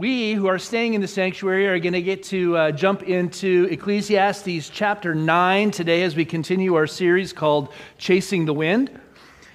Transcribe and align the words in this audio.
we 0.00 0.32
who 0.32 0.46
are 0.46 0.58
staying 0.58 0.94
in 0.94 1.02
the 1.02 1.06
sanctuary 1.06 1.66
are 1.66 1.78
going 1.78 1.92
to 1.92 2.00
get 2.00 2.22
to 2.22 2.56
uh, 2.56 2.70
jump 2.70 3.02
into 3.02 3.68
Ecclesiastes 3.70 4.70
chapter 4.70 5.14
9 5.14 5.70
today 5.72 6.04
as 6.04 6.16
we 6.16 6.24
continue 6.24 6.74
our 6.74 6.86
series 6.86 7.34
called 7.34 7.70
Chasing 7.98 8.46
the 8.46 8.54
Wind. 8.54 8.98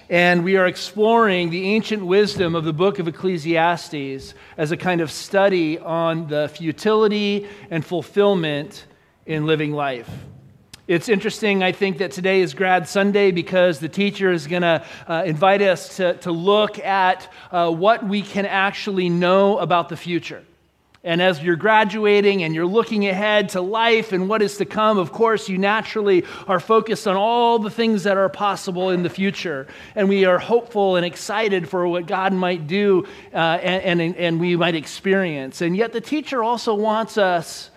And 0.08 0.44
we 0.44 0.56
are 0.56 0.68
exploring 0.68 1.50
the 1.50 1.70
ancient 1.70 2.06
wisdom 2.06 2.54
of 2.54 2.62
the 2.62 2.72
book 2.72 3.00
of 3.00 3.08
Ecclesiastes 3.08 4.34
as 4.56 4.70
a 4.70 4.76
kind 4.76 5.00
of 5.00 5.10
study 5.10 5.80
on 5.80 6.28
the 6.28 6.48
futility 6.48 7.48
and 7.68 7.84
fulfillment 7.84 8.86
in 9.26 9.46
living 9.46 9.72
life. 9.72 10.08
It's 10.88 11.08
interesting, 11.08 11.64
I 11.64 11.72
think, 11.72 11.98
that 11.98 12.12
today 12.12 12.42
is 12.42 12.54
Grad 12.54 12.86
Sunday 12.86 13.32
because 13.32 13.80
the 13.80 13.88
teacher 13.88 14.30
is 14.30 14.46
going 14.46 14.62
to 14.62 14.84
uh, 15.08 15.24
invite 15.26 15.60
us 15.60 15.96
to, 15.96 16.14
to 16.18 16.30
look 16.30 16.78
at 16.78 17.28
uh, 17.50 17.72
what 17.72 18.06
we 18.06 18.22
can 18.22 18.46
actually 18.46 19.08
know 19.08 19.58
about 19.58 19.88
the 19.88 19.96
future. 19.96 20.44
And 21.02 21.20
as 21.20 21.42
you're 21.42 21.56
graduating 21.56 22.44
and 22.44 22.54
you're 22.54 22.66
looking 22.66 23.08
ahead 23.08 23.48
to 23.50 23.60
life 23.60 24.12
and 24.12 24.28
what 24.28 24.42
is 24.42 24.58
to 24.58 24.64
come, 24.64 24.96
of 24.98 25.10
course, 25.10 25.48
you 25.48 25.58
naturally 25.58 26.24
are 26.46 26.60
focused 26.60 27.08
on 27.08 27.16
all 27.16 27.58
the 27.58 27.70
things 27.70 28.04
that 28.04 28.16
are 28.16 28.28
possible 28.28 28.90
in 28.90 29.02
the 29.02 29.10
future. 29.10 29.66
And 29.96 30.08
we 30.08 30.24
are 30.24 30.38
hopeful 30.38 30.94
and 30.94 31.04
excited 31.04 31.68
for 31.68 31.88
what 31.88 32.06
God 32.06 32.32
might 32.32 32.68
do 32.68 33.08
uh, 33.34 33.36
and, 33.36 34.00
and, 34.00 34.16
and 34.16 34.40
we 34.40 34.54
might 34.54 34.76
experience. 34.76 35.62
And 35.62 35.76
yet, 35.76 35.92
the 35.92 36.00
teacher 36.00 36.44
also 36.44 36.76
wants 36.76 37.18
us 37.18 37.70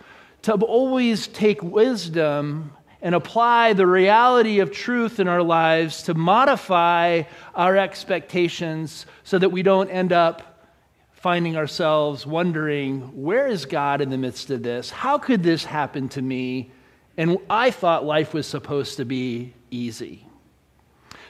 to 0.43 0.53
always 0.53 1.27
take 1.27 1.63
wisdom 1.63 2.71
and 3.01 3.15
apply 3.15 3.73
the 3.73 3.87
reality 3.87 4.59
of 4.59 4.71
truth 4.71 5.19
in 5.19 5.27
our 5.27 5.41
lives 5.41 6.03
to 6.03 6.13
modify 6.13 7.23
our 7.55 7.77
expectations 7.77 9.05
so 9.23 9.39
that 9.39 9.49
we 9.49 9.63
don't 9.63 9.89
end 9.89 10.11
up 10.11 10.67
finding 11.13 11.57
ourselves 11.57 12.25
wondering, 12.25 13.01
where 13.21 13.47
is 13.47 13.65
God 13.65 14.01
in 14.01 14.09
the 14.09 14.17
midst 14.17 14.49
of 14.49 14.63
this? 14.63 14.89
How 14.89 15.17
could 15.17 15.43
this 15.43 15.65
happen 15.65 16.09
to 16.09 16.21
me? 16.21 16.71
And 17.17 17.37
I 17.49 17.71
thought 17.71 18.05
life 18.05 18.33
was 18.33 18.47
supposed 18.47 18.97
to 18.97 19.05
be 19.05 19.53
easy. 19.69 20.25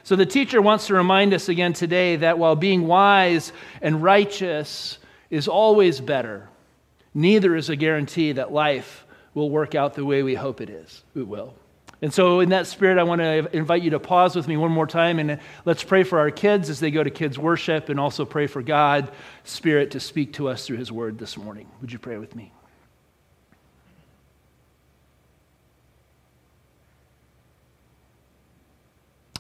So 0.04 0.16
the 0.16 0.26
teacher 0.26 0.62
wants 0.62 0.88
to 0.88 0.94
remind 0.94 1.34
us 1.34 1.50
again 1.50 1.74
today 1.74 2.16
that 2.18 2.38
while 2.38 2.56
being 2.56 2.88
wise 2.88 3.52
and 3.82 4.02
righteous 4.02 4.98
is 5.30 5.48
always 5.48 6.00
better, 6.00 6.50
neither 7.14 7.56
is 7.56 7.70
a 7.70 7.76
guarantee 7.76 8.32
that 8.34 8.52
life 8.52 9.06
will 9.34 9.50
work 9.50 9.76
out 9.76 9.94
the 9.94 10.06
way 10.06 10.24
we 10.24 10.36
hope 10.36 10.62
it 10.62 10.70
is. 10.70 11.04
It 11.16 11.28
will. 11.28 11.54
And 12.02 12.14
so, 12.14 12.40
in 12.40 12.50
that 12.50 12.66
spirit, 12.66 12.98
I 12.98 13.04
want 13.04 13.20
to 13.20 13.56
invite 13.56 13.82
you 13.82 13.90
to 13.90 14.00
pause 14.00 14.34
with 14.34 14.48
me 14.48 14.56
one 14.56 14.72
more 14.72 14.88
time 14.88 15.20
and 15.20 15.40
let's 15.66 15.84
pray 15.84 16.04
for 16.04 16.20
our 16.20 16.32
kids 16.32 16.70
as 16.70 16.80
they 16.80 16.92
go 16.92 17.04
to 17.04 17.10
kids' 17.10 17.38
worship 17.38 17.90
and 17.90 18.00
also 18.00 18.24
pray 18.24 18.48
for 18.48 18.62
God, 18.62 19.12
Spirit, 19.44 19.92
to 19.92 20.00
speak 20.00 20.34
to 20.34 20.48
us 20.48 20.66
through 20.66 20.78
His 20.78 20.94
word 20.94 21.18
this 21.18 21.36
morning. 21.36 21.68
Would 21.82 21.92
you 21.92 22.00
pray 22.00 22.18
with 22.18 22.36
me? 22.36 22.54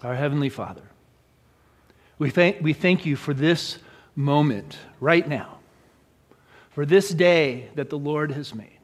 Our 0.03 0.15
Heavenly 0.15 0.49
Father, 0.49 0.83
we 2.17 2.29
thank, 2.29 2.61
we 2.61 2.73
thank 2.73 3.05
you 3.05 3.15
for 3.15 3.33
this 3.33 3.79
moment 4.15 4.77
right 4.99 5.27
now, 5.27 5.59
for 6.71 6.85
this 6.85 7.09
day 7.09 7.69
that 7.75 7.89
the 7.89 7.97
Lord 7.97 8.31
has 8.33 8.53
made. 8.53 8.78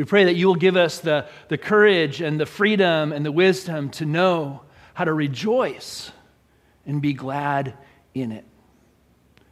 We 0.00 0.06
pray 0.06 0.24
that 0.24 0.34
you 0.34 0.46
will 0.46 0.54
give 0.54 0.78
us 0.78 1.00
the, 1.00 1.26
the 1.48 1.58
courage 1.58 2.22
and 2.22 2.40
the 2.40 2.46
freedom 2.46 3.12
and 3.12 3.22
the 3.22 3.30
wisdom 3.30 3.90
to 3.90 4.06
know 4.06 4.62
how 4.94 5.04
to 5.04 5.12
rejoice 5.12 6.10
and 6.86 7.02
be 7.02 7.12
glad 7.12 7.74
in 8.14 8.32
it. 8.32 8.46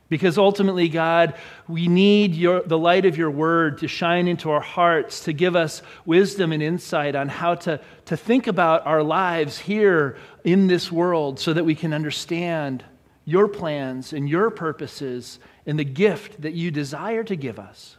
Because 0.08 0.38
ultimately, 0.38 0.88
God, 0.88 1.34
we 1.69 1.86
need 1.86 2.34
your, 2.34 2.62
the 2.62 2.78
light 2.78 3.04
of 3.04 3.19
your 3.19 3.30
word 3.30 3.80
to 3.80 3.88
shine 3.88 4.26
into 4.26 4.50
our 4.50 4.62
hearts, 4.62 5.24
to 5.24 5.34
give 5.34 5.54
us 5.54 5.82
wisdom 6.06 6.52
and 6.52 6.62
insight 6.62 7.14
on 7.14 7.28
how 7.28 7.56
to, 7.56 7.78
to 8.06 8.16
think 8.16 8.46
about 8.46 8.86
our 8.86 9.02
lives 9.02 9.58
here 9.58 10.16
in 10.44 10.66
this 10.66 10.91
world 10.91 11.38
so 11.38 11.53
that 11.53 11.66
we 11.66 11.75
can 11.75 11.92
understand 11.92 12.82
your 13.26 13.48
plans 13.48 14.14
and 14.14 14.26
your 14.31 14.48
purposes 14.48 15.41
and 15.66 15.78
the 15.78 15.84
gift 15.84 16.41
that 16.41 16.54
you 16.54 16.70
desire 16.70 17.22
to 17.22 17.37
give 17.37 17.58
us. 17.58 17.97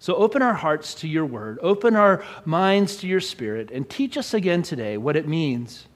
So 0.00 0.14
open 0.14 0.40
our 0.40 0.54
hearts 0.54 0.94
to 0.96 1.08
your 1.08 1.26
word, 1.26 1.58
open 1.60 1.94
our 1.94 2.24
minds 2.46 2.96
to 2.96 3.06
your 3.06 3.20
spirit, 3.20 3.70
and 3.70 3.88
teach 3.88 4.16
us 4.16 4.32
again 4.32 4.62
today 4.62 4.96
what 4.96 5.14
it 5.14 5.28
means 5.28 5.86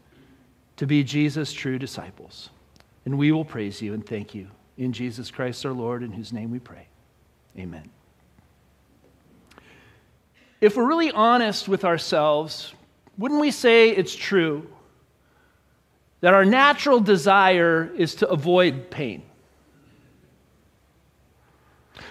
to 0.76 0.86
be 0.86 1.02
Jesus' 1.02 1.54
true 1.54 1.78
disciples. 1.78 2.50
And 3.06 3.16
we 3.16 3.32
will 3.32 3.46
praise 3.46 3.80
you 3.80 3.94
and 3.94 4.06
thank 4.06 4.34
you 4.34 4.48
in 4.76 4.92
Jesus 4.92 5.30
Christ 5.30 5.64
our 5.64 5.72
Lord, 5.72 6.02
in 6.02 6.12
whose 6.12 6.34
name 6.34 6.50
we 6.50 6.58
pray. 6.58 6.86
Amen. 7.58 7.90
If 10.60 10.76
we're 10.76 10.86
really 10.86 11.10
honest 11.10 11.66
with 11.66 11.82
ourselves, 11.86 12.74
wouldn't 13.16 13.40
we 13.40 13.50
say 13.50 13.88
it's 13.88 14.14
true 14.14 14.68
that 16.20 16.34
our 16.34 16.44
natural 16.44 17.00
desire 17.00 17.90
is 17.96 18.16
to 18.16 18.28
avoid 18.28 18.90
pain? 18.90 19.22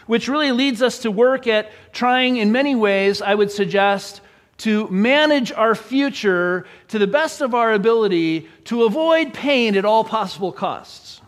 Which 0.08 0.28
really 0.28 0.52
leads 0.52 0.82
us 0.82 1.00
to 1.00 1.12
work 1.12 1.48
at 1.48 1.72
trying, 1.92 2.38
in 2.38 2.52
many 2.52 2.76
ways, 2.76 3.22
I 3.22 3.36
would 3.36 3.52
suggest, 3.52 4.22
to 4.58 4.88
manage 4.90 5.52
our 5.52 5.76
future 5.76 6.66
to 6.90 7.00
the 7.00 7.08
best 7.08 7.42
of 7.42 7.54
our 7.54 7.74
ability 7.74 8.48
to 8.66 8.84
avoid 8.84 9.34
pain 9.34 9.76
at 9.76 9.86
all 9.86 10.04
possible 10.04 10.52
costs. 10.52 11.22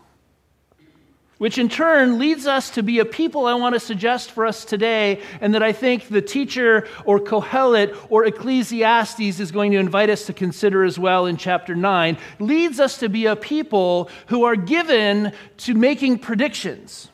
Which 1.38 1.58
in 1.58 1.68
turn 1.68 2.18
leads 2.18 2.46
us 2.46 2.70
to 2.70 2.82
be 2.82 2.98
a 2.98 3.04
people 3.04 3.44
I 3.44 3.52
want 3.54 3.74
to 3.74 3.80
suggest 3.80 4.30
for 4.30 4.46
us 4.46 4.64
today, 4.64 5.20
and 5.42 5.54
that 5.54 5.62
I 5.62 5.72
think 5.72 6.08
the 6.08 6.22
teacher 6.22 6.88
or 7.04 7.20
Kohelet 7.20 7.94
or 8.08 8.24
Ecclesiastes 8.24 9.38
is 9.38 9.52
going 9.52 9.72
to 9.72 9.78
invite 9.78 10.08
us 10.08 10.24
to 10.26 10.32
consider 10.32 10.82
as 10.82 10.98
well 10.98 11.26
in 11.26 11.36
chapter 11.36 11.74
9, 11.74 12.16
leads 12.38 12.80
us 12.80 12.96
to 12.98 13.10
be 13.10 13.26
a 13.26 13.36
people 13.36 14.08
who 14.28 14.44
are 14.44 14.56
given 14.56 15.32
to 15.58 15.74
making 15.74 16.20
predictions. 16.20 17.10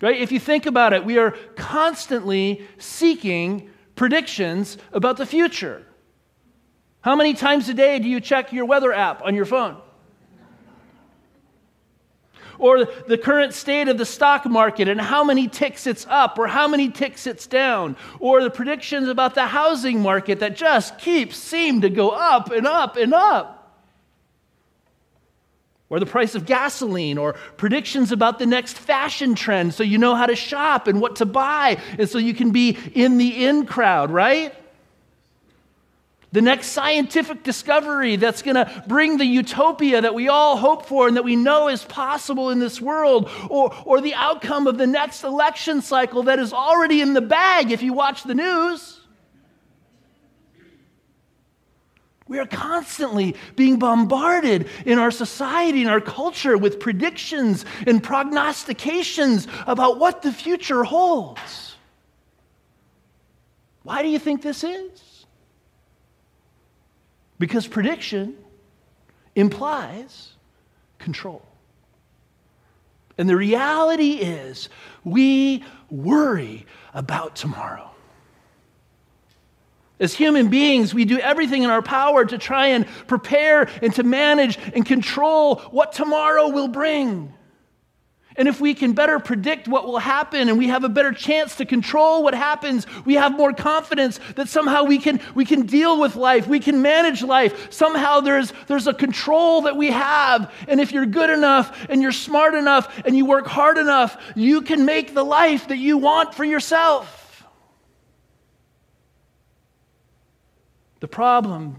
Right? 0.00 0.20
If 0.20 0.30
you 0.30 0.38
think 0.38 0.66
about 0.66 0.92
it, 0.92 1.04
we 1.04 1.18
are 1.18 1.32
constantly 1.56 2.66
seeking 2.78 3.70
predictions 3.96 4.78
about 4.92 5.16
the 5.16 5.26
future. 5.26 5.84
How 7.00 7.16
many 7.16 7.34
times 7.34 7.68
a 7.68 7.74
day 7.74 7.98
do 7.98 8.08
you 8.08 8.20
check 8.20 8.52
your 8.52 8.64
weather 8.64 8.92
app 8.92 9.22
on 9.22 9.34
your 9.34 9.44
phone? 9.44 9.76
Or 12.60 12.84
the 12.84 13.18
current 13.18 13.54
state 13.54 13.88
of 13.88 13.98
the 13.98 14.04
stock 14.04 14.44
market 14.46 14.88
and 14.88 15.00
how 15.00 15.22
many 15.22 15.46
ticks 15.46 15.86
it's 15.86 16.06
up 16.08 16.38
or 16.38 16.48
how 16.48 16.66
many 16.66 16.90
ticks 16.90 17.26
it's 17.26 17.46
down. 17.46 17.96
Or 18.18 18.42
the 18.42 18.50
predictions 18.50 19.08
about 19.08 19.34
the 19.34 19.46
housing 19.46 20.00
market 20.00 20.40
that 20.40 20.56
just 20.56 20.98
keeps 20.98 21.36
seem 21.36 21.80
to 21.82 21.90
go 21.90 22.10
up 22.10 22.50
and 22.50 22.66
up 22.66 22.96
and 22.96 23.14
up 23.14 23.57
or 25.90 25.98
the 25.98 26.06
price 26.06 26.34
of 26.34 26.44
gasoline, 26.44 27.18
or 27.18 27.34
predictions 27.56 28.12
about 28.12 28.38
the 28.38 28.46
next 28.46 28.78
fashion 28.78 29.34
trend 29.34 29.72
so 29.72 29.82
you 29.82 29.98
know 29.98 30.14
how 30.14 30.26
to 30.26 30.36
shop 30.36 30.86
and 30.86 31.00
what 31.00 31.16
to 31.16 31.26
buy, 31.26 31.80
and 31.98 32.08
so 32.08 32.18
you 32.18 32.34
can 32.34 32.50
be 32.50 32.76
in 32.94 33.18
the 33.18 33.44
in 33.46 33.64
crowd, 33.66 34.10
right? 34.10 34.54
The 36.30 36.42
next 36.42 36.68
scientific 36.68 37.42
discovery 37.42 38.16
that's 38.16 38.42
going 38.42 38.56
to 38.56 38.84
bring 38.86 39.16
the 39.16 39.24
utopia 39.24 40.02
that 40.02 40.14
we 40.14 40.28
all 40.28 40.58
hope 40.58 40.84
for 40.84 41.08
and 41.08 41.16
that 41.16 41.24
we 41.24 41.36
know 41.36 41.68
is 41.68 41.84
possible 41.84 42.50
in 42.50 42.58
this 42.58 42.82
world, 42.82 43.30
or, 43.48 43.74
or 43.86 44.02
the 44.02 44.12
outcome 44.12 44.66
of 44.66 44.76
the 44.76 44.86
next 44.86 45.24
election 45.24 45.80
cycle 45.80 46.24
that 46.24 46.38
is 46.38 46.52
already 46.52 47.00
in 47.00 47.14
the 47.14 47.22
bag 47.22 47.70
if 47.70 47.82
you 47.82 47.94
watch 47.94 48.24
the 48.24 48.34
news. 48.34 48.97
We 52.28 52.38
are 52.38 52.46
constantly 52.46 53.36
being 53.56 53.78
bombarded 53.78 54.68
in 54.84 54.98
our 54.98 55.10
society, 55.10 55.80
in 55.82 55.88
our 55.88 56.00
culture, 56.00 56.58
with 56.58 56.78
predictions 56.78 57.64
and 57.86 58.02
prognostications 58.02 59.48
about 59.66 59.98
what 59.98 60.20
the 60.20 60.32
future 60.32 60.84
holds. 60.84 61.76
Why 63.82 64.02
do 64.02 64.08
you 64.08 64.18
think 64.18 64.42
this 64.42 64.62
is? 64.62 65.24
Because 67.38 67.66
prediction 67.66 68.36
implies 69.34 70.32
control. 70.98 71.42
And 73.16 73.28
the 73.28 73.36
reality 73.36 74.12
is, 74.12 74.68
we 75.02 75.64
worry 75.90 76.66
about 76.92 77.34
tomorrow. 77.34 77.87
As 80.00 80.14
human 80.14 80.48
beings, 80.48 80.94
we 80.94 81.04
do 81.04 81.18
everything 81.18 81.64
in 81.64 81.70
our 81.70 81.82
power 81.82 82.24
to 82.24 82.38
try 82.38 82.68
and 82.68 82.86
prepare 83.06 83.68
and 83.82 83.92
to 83.94 84.04
manage 84.04 84.58
and 84.74 84.86
control 84.86 85.56
what 85.56 85.92
tomorrow 85.92 86.48
will 86.48 86.68
bring. 86.68 87.34
And 88.38 88.46
if 88.46 88.60
we 88.60 88.72
can 88.72 88.92
better 88.92 89.18
predict 89.18 89.66
what 89.66 89.84
will 89.84 89.98
happen 89.98 90.48
and 90.48 90.56
we 90.56 90.68
have 90.68 90.84
a 90.84 90.88
better 90.88 91.10
chance 91.10 91.56
to 91.56 91.66
control 91.66 92.22
what 92.22 92.34
happens, 92.34 92.86
we 93.04 93.14
have 93.14 93.36
more 93.36 93.52
confidence 93.52 94.20
that 94.36 94.48
somehow 94.48 94.84
we 94.84 94.98
can, 94.98 95.20
we 95.34 95.44
can 95.44 95.66
deal 95.66 96.00
with 96.00 96.14
life, 96.14 96.46
we 96.46 96.60
can 96.60 96.80
manage 96.80 97.24
life. 97.24 97.72
Somehow 97.72 98.20
there's, 98.20 98.52
there's 98.68 98.86
a 98.86 98.94
control 98.94 99.62
that 99.62 99.76
we 99.76 99.90
have. 99.90 100.54
And 100.68 100.80
if 100.80 100.92
you're 100.92 101.04
good 101.04 101.30
enough 101.30 101.86
and 101.90 102.00
you're 102.00 102.12
smart 102.12 102.54
enough 102.54 103.02
and 103.04 103.16
you 103.16 103.26
work 103.26 103.48
hard 103.48 103.76
enough, 103.76 104.16
you 104.36 104.62
can 104.62 104.84
make 104.84 105.14
the 105.14 105.24
life 105.24 105.66
that 105.66 105.78
you 105.78 105.98
want 105.98 106.32
for 106.32 106.44
yourself. 106.44 107.27
The 111.00 111.08
problem 111.08 111.76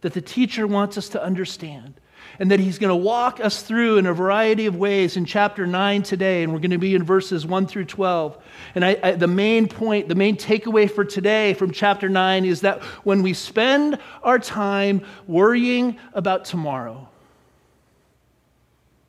that 0.00 0.12
the 0.12 0.20
teacher 0.20 0.66
wants 0.66 0.98
us 0.98 1.10
to 1.10 1.22
understand 1.22 2.00
and 2.38 2.50
that 2.50 2.60
he's 2.60 2.78
going 2.78 2.90
to 2.90 2.96
walk 2.96 3.40
us 3.40 3.62
through 3.62 3.98
in 3.98 4.06
a 4.06 4.14
variety 4.14 4.66
of 4.66 4.76
ways 4.76 5.16
in 5.16 5.24
chapter 5.24 5.66
9 5.66 6.02
today. 6.02 6.42
And 6.42 6.52
we're 6.52 6.58
going 6.58 6.70
to 6.70 6.78
be 6.78 6.94
in 6.94 7.02
verses 7.02 7.46
1 7.46 7.66
through 7.66 7.86
12. 7.86 8.38
And 8.74 8.84
I, 8.84 8.96
I, 9.02 9.12
the 9.12 9.26
main 9.26 9.68
point, 9.68 10.08
the 10.08 10.14
main 10.14 10.36
takeaway 10.36 10.90
for 10.90 11.04
today 11.04 11.54
from 11.54 11.70
chapter 11.70 12.08
9 12.08 12.44
is 12.44 12.62
that 12.62 12.82
when 13.04 13.22
we 13.22 13.34
spend 13.34 13.98
our 14.22 14.38
time 14.38 15.02
worrying 15.26 15.98
about 16.12 16.44
tomorrow, 16.44 17.08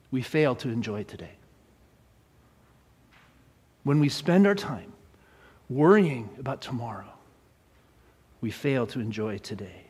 we 0.10 0.22
fail 0.22 0.56
to 0.56 0.70
enjoy 0.70 1.04
today. 1.04 1.32
When 3.84 4.00
we 4.00 4.10
spend 4.10 4.46
our 4.46 4.56
time 4.56 4.92
worrying 5.70 6.30
about 6.38 6.62
tomorrow, 6.62 7.11
we 8.42 8.52
fail 8.52 8.88
to 8.88 9.00
enjoy 9.00 9.38
today. 9.38 9.86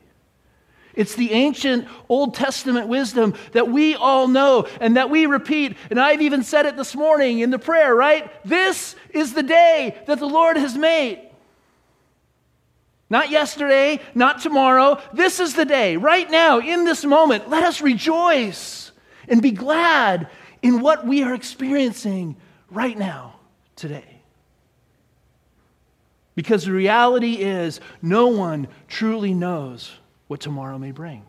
It's 0.94 1.16
the 1.16 1.32
ancient 1.32 1.88
Old 2.10 2.36
Testament 2.36 2.90
wisdom 2.90 3.34
that 3.54 3.70
we 3.70 3.96
all 3.96 4.28
know 4.28 4.68
and 4.82 4.98
that 4.98 5.10
we 5.10 5.26
repeat. 5.26 5.78
And 5.90 6.00
I've 6.00 6.22
even 6.22 6.44
said 6.44 6.66
it 6.66 6.76
this 6.76 6.96
morning 6.96 7.40
in 7.40 7.50
the 7.50 7.60
prayer, 7.60 7.96
right? 7.96 8.30
This 8.46 8.96
is 9.12 9.34
the 9.34 9.44
day 9.44 9.96
that 10.08 10.20
the 10.20 10.28
Lord 10.28 10.58
has 10.58 10.78
made. 10.78 11.30
Not 13.10 13.30
yesterday, 13.30 14.00
not 14.16 14.42
tomorrow. 14.42 15.02
This 15.14 15.40
is 15.40 15.54
the 15.54 15.66
day, 15.66 15.98
right 15.98 16.30
now, 16.30 16.60
in 16.60 16.86
this 16.86 17.04
moment. 17.04 17.50
Let 17.50 17.64
us 17.64 17.82
rejoice 17.82 18.92
and 19.28 19.42
be 19.42 19.52
glad 19.52 20.30
in 20.62 20.82
what 20.82 21.06
we 21.06 21.24
are 21.24 21.34
experiencing 21.34 22.38
right 22.70 22.98
now, 22.98 23.36
today. 23.76 24.21
Because 26.36 26.66
the 26.66 26.72
reality 26.72 27.34
is, 27.36 27.82
no 28.02 28.28
one 28.28 28.68
truly 28.88 29.34
knows 29.34 29.92
what 30.28 30.40
tomorrow 30.40 30.78
may 30.78 30.92
bring. 30.92 31.26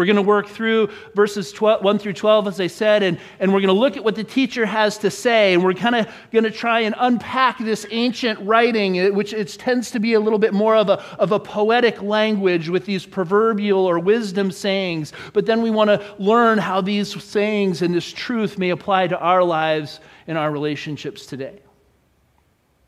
We're 0.00 0.06
going 0.06 0.16
to 0.16 0.22
work 0.22 0.48
through 0.48 0.88
verses 1.14 1.52
12, 1.52 1.84
1 1.84 1.98
through 1.98 2.14
12, 2.14 2.46
as 2.46 2.58
I 2.58 2.68
said, 2.68 3.02
and, 3.02 3.18
and 3.38 3.52
we're 3.52 3.60
going 3.60 3.74
to 3.74 3.78
look 3.78 3.98
at 3.98 4.04
what 4.04 4.14
the 4.14 4.24
teacher 4.24 4.64
has 4.64 4.96
to 4.98 5.10
say. 5.10 5.52
And 5.52 5.62
we're 5.62 5.74
kind 5.74 5.94
of 5.94 6.08
going 6.30 6.44
to 6.44 6.50
try 6.50 6.80
and 6.80 6.94
unpack 6.96 7.58
this 7.58 7.84
ancient 7.90 8.40
writing, 8.40 8.98
eh, 8.98 9.08
which 9.10 9.34
it 9.34 9.48
tends 9.58 9.90
to 9.90 10.00
be 10.00 10.14
a 10.14 10.20
little 10.20 10.38
bit 10.38 10.54
more 10.54 10.74
of 10.74 10.88
a, 10.88 11.02
of 11.16 11.32
a 11.32 11.38
poetic 11.38 12.00
language 12.00 12.70
with 12.70 12.86
these 12.86 13.04
proverbial 13.04 13.84
or 13.84 13.98
wisdom 13.98 14.50
sayings. 14.50 15.12
But 15.34 15.44
then 15.44 15.60
we 15.60 15.70
want 15.70 15.88
to 15.90 16.14
learn 16.18 16.56
how 16.56 16.80
these 16.80 17.22
sayings 17.22 17.82
and 17.82 17.92
this 17.92 18.10
truth 18.10 18.56
may 18.56 18.70
apply 18.70 19.08
to 19.08 19.18
our 19.18 19.44
lives 19.44 20.00
and 20.26 20.38
our 20.38 20.50
relationships 20.50 21.26
today. 21.26 21.60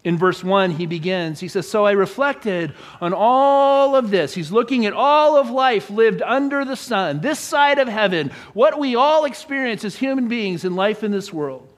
In 0.05 0.19
verse 0.19 0.43
1, 0.43 0.73
he 0.73 0.87
begins, 0.87 1.39
he 1.39 1.47
says, 1.47 1.69
So 1.69 1.87
I 1.87 1.93
reflected 1.93 2.75
on 3.01 3.13
all 3.15 3.95
of 3.95 4.11
this. 4.11 4.35
He's 4.35 4.51
looking 4.51 4.85
at 4.85 4.93
all 4.93 5.37
of 5.37 5.49
life 5.49 5.91
lived 5.91 6.23
under 6.23 6.65
the 6.65 6.75
sun, 6.75 7.21
this 7.21 7.39
side 7.39 7.79
of 7.79 7.87
heaven, 7.87 8.33
what 8.53 8.81
we 8.81 8.97
all 8.97 9.25
experience 9.25 9.85
as 9.85 9.95
human 9.95 10.27
beings 10.27 10.65
in 10.65 10.75
life 10.75 11.05
in 11.05 11.13
this 11.13 11.33
world. 11.33 11.69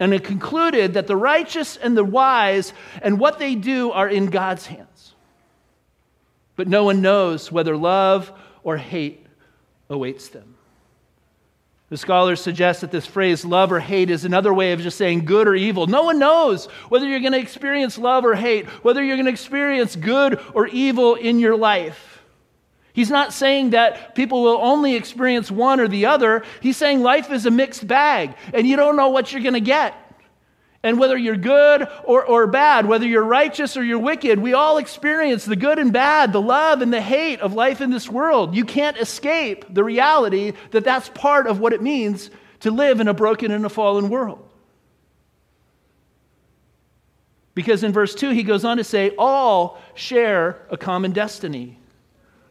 And 0.00 0.12
it 0.12 0.24
concluded 0.24 0.94
that 0.94 1.06
the 1.06 1.16
righteous 1.16 1.76
and 1.76 1.96
the 1.96 2.04
wise 2.04 2.72
and 3.00 3.20
what 3.20 3.38
they 3.38 3.54
do 3.54 3.92
are 3.92 4.08
in 4.08 4.26
God's 4.26 4.66
hands. 4.66 5.14
But 6.56 6.66
no 6.66 6.82
one 6.82 7.00
knows 7.00 7.52
whether 7.52 7.76
love 7.76 8.32
or 8.64 8.76
hate 8.76 9.24
awaits 9.88 10.28
them. 10.28 10.57
The 11.90 11.96
scholars 11.96 12.42
suggest 12.42 12.82
that 12.82 12.90
this 12.90 13.06
phrase, 13.06 13.46
love 13.46 13.72
or 13.72 13.80
hate, 13.80 14.10
is 14.10 14.26
another 14.26 14.52
way 14.52 14.72
of 14.72 14.80
just 14.80 14.98
saying 14.98 15.24
good 15.24 15.48
or 15.48 15.54
evil. 15.54 15.86
No 15.86 16.02
one 16.02 16.18
knows 16.18 16.66
whether 16.90 17.06
you're 17.06 17.20
going 17.20 17.32
to 17.32 17.38
experience 17.38 17.96
love 17.96 18.26
or 18.26 18.34
hate, 18.34 18.66
whether 18.84 19.02
you're 19.02 19.16
going 19.16 19.26
to 19.26 19.32
experience 19.32 19.96
good 19.96 20.38
or 20.52 20.66
evil 20.66 21.14
in 21.14 21.38
your 21.38 21.56
life. 21.56 22.22
He's 22.92 23.10
not 23.10 23.32
saying 23.32 23.70
that 23.70 24.14
people 24.14 24.42
will 24.42 24.58
only 24.58 24.96
experience 24.96 25.50
one 25.50 25.80
or 25.80 25.88
the 25.88 26.06
other. 26.06 26.44
He's 26.60 26.76
saying 26.76 27.00
life 27.00 27.30
is 27.30 27.46
a 27.46 27.50
mixed 27.50 27.86
bag, 27.86 28.34
and 28.52 28.66
you 28.66 28.76
don't 28.76 28.96
know 28.96 29.08
what 29.08 29.32
you're 29.32 29.42
going 29.42 29.54
to 29.54 29.60
get. 29.60 29.94
And 30.82 30.98
whether 30.98 31.16
you're 31.16 31.36
good 31.36 31.88
or, 32.04 32.24
or 32.24 32.46
bad, 32.46 32.86
whether 32.86 33.06
you're 33.06 33.24
righteous 33.24 33.76
or 33.76 33.82
you're 33.82 33.98
wicked, 33.98 34.38
we 34.38 34.52
all 34.52 34.78
experience 34.78 35.44
the 35.44 35.56
good 35.56 35.78
and 35.78 35.92
bad, 35.92 36.32
the 36.32 36.40
love 36.40 36.82
and 36.82 36.92
the 36.92 37.00
hate 37.00 37.40
of 37.40 37.52
life 37.52 37.80
in 37.80 37.90
this 37.90 38.08
world. 38.08 38.54
You 38.54 38.64
can't 38.64 38.96
escape 38.96 39.64
the 39.74 39.82
reality 39.82 40.52
that 40.70 40.84
that's 40.84 41.08
part 41.10 41.48
of 41.48 41.58
what 41.58 41.72
it 41.72 41.82
means 41.82 42.30
to 42.60 42.70
live 42.70 43.00
in 43.00 43.08
a 43.08 43.14
broken 43.14 43.50
and 43.50 43.66
a 43.66 43.68
fallen 43.68 44.08
world. 44.08 44.48
Because 47.54 47.82
in 47.82 47.92
verse 47.92 48.14
2, 48.14 48.30
he 48.30 48.44
goes 48.44 48.64
on 48.64 48.76
to 48.76 48.84
say, 48.84 49.12
All 49.18 49.82
share 49.94 50.64
a 50.70 50.76
common 50.76 51.10
destiny. 51.10 51.76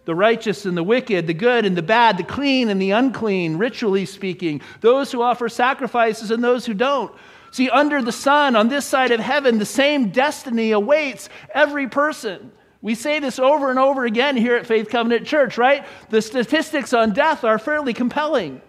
The 0.03 0.15
righteous 0.15 0.65
and 0.65 0.75
the 0.75 0.83
wicked, 0.83 1.27
the 1.27 1.33
good 1.33 1.65
and 1.65 1.77
the 1.77 1.81
bad, 1.81 2.17
the 2.17 2.23
clean 2.23 2.67
and 2.67 2.81
the 2.81 2.91
unclean, 2.91 3.57
ritually 3.57 4.05
speaking, 4.05 4.61
those 4.81 5.11
who 5.13 5.21
offer 5.21 5.47
sacrifices 5.47 6.29
and 6.29 6.43
those 6.43 6.65
who 6.65 6.73
don't. 6.73 7.13
See, 7.51 7.69
under 7.69 8.01
the 8.01 8.11
sun, 8.11 8.55
on 8.55 8.67
this 8.67 8.85
side 8.85 9.11
of 9.11 9.19
heaven, 9.19 9.57
the 9.57 9.65
same 9.65 10.09
destiny 10.09 10.71
awaits 10.71 11.29
every 11.53 11.87
person. 11.87 12.51
We 12.81 12.95
say 12.95 13.19
this 13.19 13.39
over 13.39 13.69
and 13.69 13.79
over 13.79 14.05
again 14.05 14.37
here 14.37 14.55
at 14.55 14.67
Faith 14.67 14.89
Covenant 14.89 15.25
Church, 15.25 15.57
right? 15.57 15.85
The 16.09 16.21
statistics 16.21 16.93
on 16.93 17.13
death 17.13 17.43
are 17.43 17.57
fairly 17.57 17.93
compelling. 17.93 18.61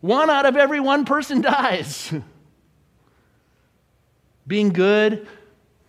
One 0.00 0.30
out 0.30 0.46
of 0.46 0.56
every 0.56 0.80
one 0.80 1.04
person 1.04 1.40
dies. 1.42 2.12
Being 4.46 4.70
good, 4.70 5.28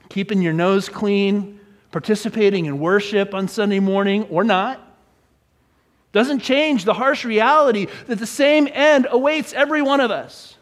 keeping 0.09 0.41
your 0.41 0.53
nose 0.53 0.89
clean, 0.89 1.59
participating 1.91 2.65
in 2.65 2.79
worship 2.79 3.33
on 3.33 3.47
Sunday 3.47 3.79
morning 3.79 4.23
or 4.23 4.43
not, 4.43 4.85
doesn't 6.11 6.39
change 6.39 6.85
the 6.85 6.93
harsh 6.93 7.23
reality 7.23 7.87
that 8.07 8.19
the 8.19 8.25
same 8.25 8.67
end 8.71 9.07
awaits 9.09 9.53
every 9.53 9.81
one 9.81 10.01
of 10.01 10.11
us. 10.11 10.55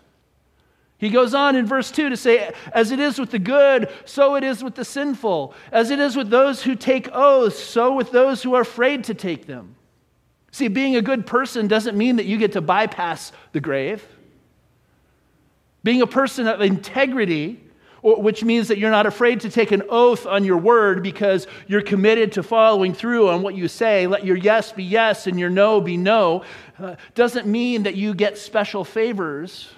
He 1.00 1.10
goes 1.10 1.36
on 1.36 1.56
in 1.56 1.68
verse 1.68 1.92
2 1.92 2.10
to 2.10 2.18
say, 2.18 2.52
As 2.72 2.92
it 2.92 3.00
is 3.00 3.20
with 3.20 3.30
the 3.30 3.40
good, 3.40 3.90
so 4.06 4.36
it 4.36 4.44
is 4.44 4.64
with 4.64 4.76
the 4.76 4.86
sinful. 4.86 5.54
As 5.72 5.92
it 5.92 6.00
is 6.00 6.16
with 6.16 6.30
those 6.30 6.64
who 6.64 6.76
take 6.76 7.10
oaths, 7.14 7.60
so 7.60 7.94
with 7.94 8.12
those 8.12 8.42
who 8.42 8.56
are 8.56 8.62
afraid 8.62 9.04
to 9.06 9.14
take 9.14 9.46
them. 9.46 9.76
See, 10.52 10.70
being 10.70 10.96
a 10.96 11.02
good 11.04 11.28
person 11.28 11.68
doesn't 11.68 11.96
mean 11.96 12.16
that 12.16 12.26
you 12.26 12.38
get 12.38 12.54
to 12.54 12.62
bypass 12.62 13.32
the 13.52 13.60
grave. 13.60 14.04
Being 15.84 16.02
a 16.02 16.08
person 16.08 16.48
of 16.48 16.62
integrity, 16.62 17.62
which 18.02 18.44
means 18.44 18.70
that 18.70 18.80
you're 18.80 18.90
not 18.90 19.06
afraid 19.06 19.42
to 19.42 19.52
take 19.52 19.72
an 19.72 19.84
oath 19.90 20.26
on 20.26 20.44
your 20.44 20.58
word 20.58 21.04
because 21.04 21.46
you're 21.68 21.84
committed 21.84 22.32
to 22.34 22.44
following 22.44 22.94
through 22.96 23.30
on 23.30 23.44
what 23.44 23.54
you 23.54 23.68
say, 23.68 24.08
let 24.08 24.26
your 24.26 24.36
yes 24.36 24.72
be 24.72 24.84
yes 24.84 25.28
and 25.28 25.40
your 25.40 25.52
no 25.52 25.80
be 25.80 25.96
no, 25.96 26.44
uh, 26.80 26.96
doesn't 27.14 27.46
mean 27.46 27.84
that 27.84 27.96
you 27.96 28.16
get 28.16 28.40
special 28.40 28.84
favors 28.84 29.70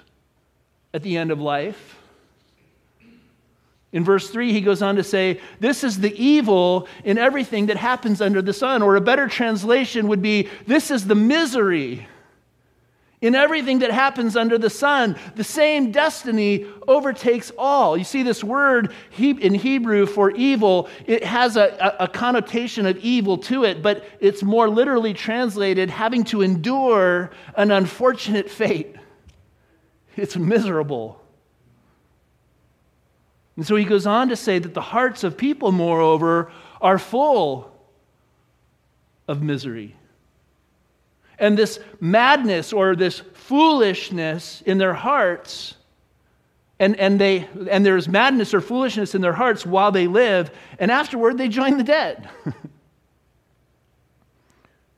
at 0.92 1.02
the 1.02 1.16
end 1.16 1.30
of 1.30 1.40
life. 1.40 1.96
In 3.92 4.04
verse 4.04 4.30
3, 4.30 4.52
he 4.52 4.60
goes 4.60 4.82
on 4.82 4.96
to 4.96 5.02
say, 5.02 5.40
This 5.58 5.82
is 5.82 5.98
the 5.98 6.14
evil 6.14 6.86
in 7.04 7.18
everything 7.18 7.66
that 7.66 7.76
happens 7.76 8.20
under 8.20 8.40
the 8.40 8.52
sun. 8.52 8.82
Or 8.82 8.94
a 8.94 9.00
better 9.00 9.26
translation 9.26 10.08
would 10.08 10.22
be, 10.22 10.48
This 10.66 10.90
is 10.90 11.06
the 11.06 11.16
misery 11.16 12.06
in 13.20 13.34
everything 13.34 13.80
that 13.80 13.90
happens 13.90 14.36
under 14.36 14.56
the 14.56 14.70
sun. 14.70 15.16
The 15.34 15.44
same 15.44 15.92
destiny 15.92 16.66
overtakes 16.88 17.52
all. 17.58 17.96
You 17.96 18.04
see, 18.04 18.22
this 18.22 18.42
word 18.42 18.94
in 19.18 19.54
Hebrew 19.54 20.06
for 20.06 20.30
evil, 20.30 20.88
it 21.06 21.24
has 21.24 21.56
a, 21.56 21.96
a 22.00 22.08
connotation 22.08 22.86
of 22.86 22.96
evil 22.98 23.38
to 23.38 23.64
it, 23.64 23.82
but 23.82 24.04
it's 24.20 24.42
more 24.42 24.70
literally 24.70 25.12
translated 25.12 25.90
having 25.90 26.24
to 26.24 26.42
endure 26.42 27.30
an 27.56 27.70
unfortunate 27.70 28.50
fate. 28.50 28.96
It's 30.16 30.36
miserable. 30.36 31.20
And 33.56 33.66
so 33.66 33.76
he 33.76 33.84
goes 33.84 34.06
on 34.06 34.28
to 34.30 34.36
say 34.36 34.58
that 34.58 34.74
the 34.74 34.80
hearts 34.80 35.22
of 35.22 35.36
people, 35.36 35.70
moreover, 35.72 36.50
are 36.80 36.98
full 36.98 37.70
of 39.28 39.42
misery. 39.42 39.96
And 41.38 41.58
this 41.58 41.78
madness 42.00 42.72
or 42.72 42.96
this 42.96 43.20
foolishness 43.34 44.62
in 44.62 44.78
their 44.78 44.94
hearts, 44.94 45.74
and, 46.78 46.96
and, 46.96 47.20
they, 47.20 47.48
and 47.70 47.84
there's 47.84 48.08
madness 48.08 48.54
or 48.54 48.60
foolishness 48.60 49.14
in 49.14 49.20
their 49.20 49.32
hearts 49.32 49.66
while 49.66 49.92
they 49.92 50.06
live, 50.06 50.50
and 50.78 50.90
afterward 50.90 51.36
they 51.36 51.48
join 51.48 51.76
the 51.76 51.84
dead. 51.84 52.28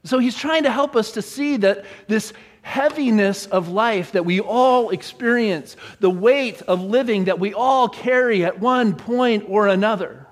so 0.04 0.18
he's 0.18 0.36
trying 0.36 0.62
to 0.62 0.70
help 0.70 0.94
us 0.94 1.12
to 1.12 1.22
see 1.22 1.56
that 1.58 1.84
this 2.06 2.32
heaviness 2.62 3.46
of 3.46 3.68
life 3.68 4.12
that 4.12 4.24
we 4.24 4.40
all 4.40 4.90
experience, 4.90 5.76
the 6.00 6.10
weight 6.10 6.62
of 6.62 6.80
living 6.80 7.24
that 7.24 7.38
we 7.38 7.52
all 7.52 7.88
carry 7.88 8.44
at 8.44 8.60
one 8.60 8.94
point 8.94 9.44
or 9.48 9.66
another 9.66 10.26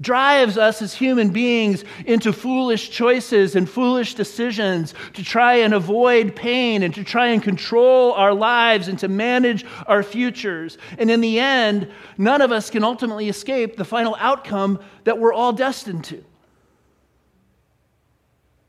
drives 0.00 0.58
us 0.58 0.82
as 0.82 0.94
human 0.94 1.30
beings 1.30 1.84
into 2.04 2.32
foolish 2.32 2.90
choices 2.90 3.56
and 3.56 3.68
foolish 3.68 4.14
decisions 4.14 4.94
to 5.14 5.24
try 5.24 5.54
and 5.56 5.72
avoid 5.72 6.36
pain 6.36 6.82
and 6.82 6.94
to 6.94 7.02
try 7.02 7.28
and 7.28 7.42
control 7.42 8.12
our 8.12 8.34
lives 8.34 8.88
and 8.88 8.98
to 8.98 9.08
manage 9.08 9.64
our 9.86 10.02
futures. 10.02 10.76
And 10.98 11.10
in 11.10 11.20
the 11.20 11.40
end, 11.40 11.90
none 12.18 12.42
of 12.42 12.52
us 12.52 12.68
can 12.68 12.84
ultimately 12.84 13.28
escape 13.28 13.76
the 13.76 13.84
final 13.84 14.16
outcome 14.18 14.80
that 15.04 15.18
we're 15.18 15.32
all 15.32 15.52
destined 15.52 16.04
to. 16.04 16.22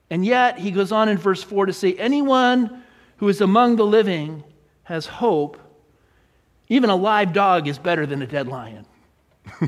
And 0.09 0.25
yet, 0.25 0.57
he 0.59 0.71
goes 0.71 0.91
on 0.91 1.09
in 1.09 1.17
verse 1.17 1.43
4 1.43 1.65
to 1.65 1.73
say, 1.73 1.93
anyone 1.93 2.83
who 3.17 3.27
is 3.27 3.41
among 3.41 3.75
the 3.75 3.85
living 3.85 4.43
has 4.83 5.05
hope. 5.05 5.59
Even 6.69 6.89
a 6.89 6.95
live 6.95 7.33
dog 7.33 7.67
is 7.67 7.77
better 7.77 8.05
than 8.05 8.21
a 8.21 8.27
dead 8.27 8.47
lion. 8.47 8.85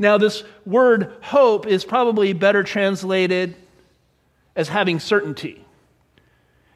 Now, 0.00 0.16
this 0.16 0.42
word 0.64 1.12
hope 1.20 1.66
is 1.66 1.84
probably 1.84 2.32
better 2.32 2.62
translated 2.62 3.54
as 4.56 4.66
having 4.66 4.98
certainty. 4.98 5.62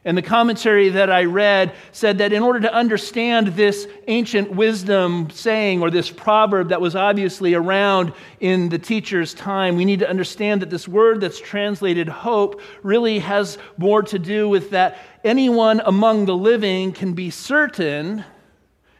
And 0.06 0.18
the 0.18 0.22
commentary 0.22 0.90
that 0.90 1.10
I 1.10 1.24
read 1.24 1.72
said 1.92 2.18
that 2.18 2.34
in 2.34 2.42
order 2.42 2.60
to 2.60 2.74
understand 2.74 3.48
this 3.48 3.88
ancient 4.06 4.50
wisdom 4.50 5.30
saying 5.30 5.80
or 5.80 5.90
this 5.90 6.10
proverb 6.10 6.68
that 6.68 6.80
was 6.80 6.94
obviously 6.94 7.54
around 7.54 8.12
in 8.38 8.68
the 8.68 8.78
teacher's 8.78 9.32
time, 9.32 9.76
we 9.76 9.86
need 9.86 10.00
to 10.00 10.08
understand 10.08 10.60
that 10.60 10.68
this 10.68 10.86
word 10.86 11.22
that's 11.22 11.40
translated 11.40 12.06
hope 12.06 12.60
really 12.82 13.20
has 13.20 13.56
more 13.78 14.02
to 14.02 14.18
do 14.18 14.46
with 14.46 14.70
that 14.70 14.98
anyone 15.24 15.80
among 15.86 16.26
the 16.26 16.36
living 16.36 16.92
can 16.92 17.14
be 17.14 17.30
certain. 17.30 18.24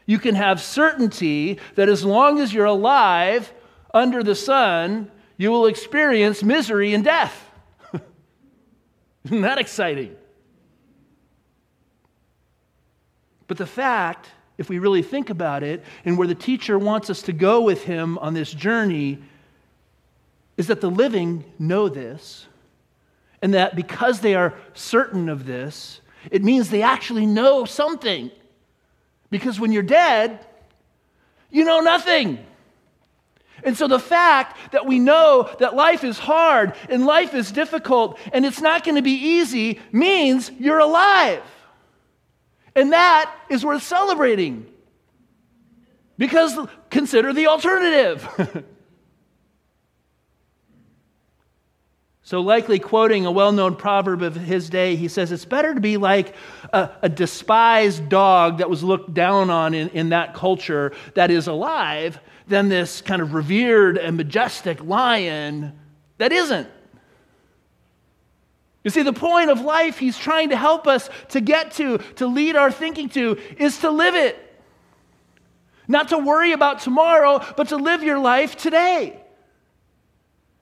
You 0.07 0.19
can 0.19 0.35
have 0.35 0.59
certainty 0.63 1.59
that 1.75 1.91
as 1.91 2.03
long 2.03 2.41
as 2.41 2.55
you're 2.55 2.65
alive, 2.65 3.53
under 3.93 4.23
the 4.23 4.35
sun, 4.35 5.11
you 5.37 5.51
will 5.51 5.67
experience 5.67 6.43
misery 6.43 6.95
and 6.95 7.05
death. 7.05 7.51
Isn't 9.25 9.43
that 9.43 9.59
exciting? 9.59 10.17
But 13.55 13.59
the 13.59 13.67
fact, 13.67 14.31
if 14.59 14.69
we 14.69 14.81
really 14.81 15.03
think 15.03 15.31
about 15.31 15.63
it, 15.63 15.85
and 16.05 16.19
where 16.19 16.27
the 16.27 16.35
teacher 16.35 16.77
wants 16.77 17.09
us 17.09 17.23
to 17.23 17.33
go 17.33 17.61
with 17.61 17.85
him 17.85 18.19
on 18.19 18.35
this 18.35 18.53
journey, 18.53 19.21
is 20.57 20.67
that 20.67 20.81
the 20.81 20.91
living 20.91 21.45
know 21.57 21.89
this, 21.89 22.49
and 23.41 23.55
that 23.55 23.77
because 23.77 24.19
they 24.19 24.35
are 24.35 24.55
certain 24.73 25.29
of 25.29 25.47
this, 25.47 26.01
it 26.33 26.43
means 26.43 26.69
they 26.69 26.83
actually 26.83 27.27
know 27.27 27.65
something. 27.65 28.33
Because 29.31 29.61
when 29.61 29.71
you're 29.71 29.85
dead, 29.85 30.45
you 31.53 31.65
know 31.65 31.79
nothing. 31.79 32.45
And 33.63 33.77
so 33.77 33.87
the 33.87 34.01
fact 34.01 34.73
that 34.73 34.85
we 34.85 34.99
know 34.99 35.49
that 35.61 35.77
life 35.77 36.03
is 36.03 36.19
hard 36.19 36.75
and 36.89 37.07
life 37.07 37.35
is 37.35 37.53
difficult 37.53 38.19
and 38.33 38.45
it's 38.45 38.61
not 38.61 38.83
going 38.83 38.97
to 38.97 39.03
be 39.03 39.13
easy 39.13 39.79
means 39.93 40.51
you're 40.59 40.81
alive. 40.81 41.41
And 42.77 42.93
that 42.93 43.35
is 43.49 43.65
worth 43.65 43.83
celebrating. 43.83 44.67
Because 46.19 46.59
consider 46.91 47.33
the 47.33 47.47
alternative. 47.49 48.27
so, 52.23 52.41
likely 52.41 52.79
quoting 52.79 53.27
a 53.27 53.33
well 53.33 53.53
known 53.53 53.77
proverb 53.77 54.23
of 54.23 54.35
his 54.37 54.71
day, 54.71 54.97
he 54.97 55.09
says, 55.09 55.33
It's 55.33 55.45
better 55.45 55.75
to 55.75 55.81
be 55.81 55.97
like 55.97 56.35
a, 56.73 56.91
a 57.03 57.09
despised 57.09 58.09
dog 58.09 58.59
that 58.59 58.71
was 58.71 58.85
looked 58.85 59.13
down 59.15 59.51
on 59.51 59.75
in, 59.75 59.89
in 59.91 60.09
that 60.11 60.35
culture 60.35 60.93
that 61.15 61.31
is 61.31 61.49
alive 61.49 62.21
than 62.47 62.69
this 62.69 63.01
kind 63.01 63.23
of 63.23 63.35
revered 63.35 63.99
and 63.99 64.17
majestic 64.17 64.83
lion 64.85 65.79
that 66.19 66.33
isn't. 66.33 66.69
You 68.85 68.91
see, 68.91 69.03
the 69.03 69.15
point 69.15 69.51
of 69.51 69.63
life 69.63 69.99
he's 69.99 70.19
trying 70.19 70.51
to 70.51 70.57
help 70.57 70.87
us 70.87 71.09
to 71.31 71.41
get 71.41 71.73
to, 71.73 71.99
to 72.17 72.27
lead 72.27 72.55
our 72.55 72.71
thinking 72.71 73.09
to, 73.11 73.39
is 73.57 73.79
to 73.79 73.91
live 73.91 74.15
it. 74.15 74.39
Not 75.89 76.11
to 76.11 76.19
worry 76.19 76.53
about 76.53 76.81
tomorrow, 76.81 77.45
but 77.57 77.69
to 77.69 77.77
live 77.77 78.03
your 78.03 78.19
life 78.19 78.57
today. 78.57 79.21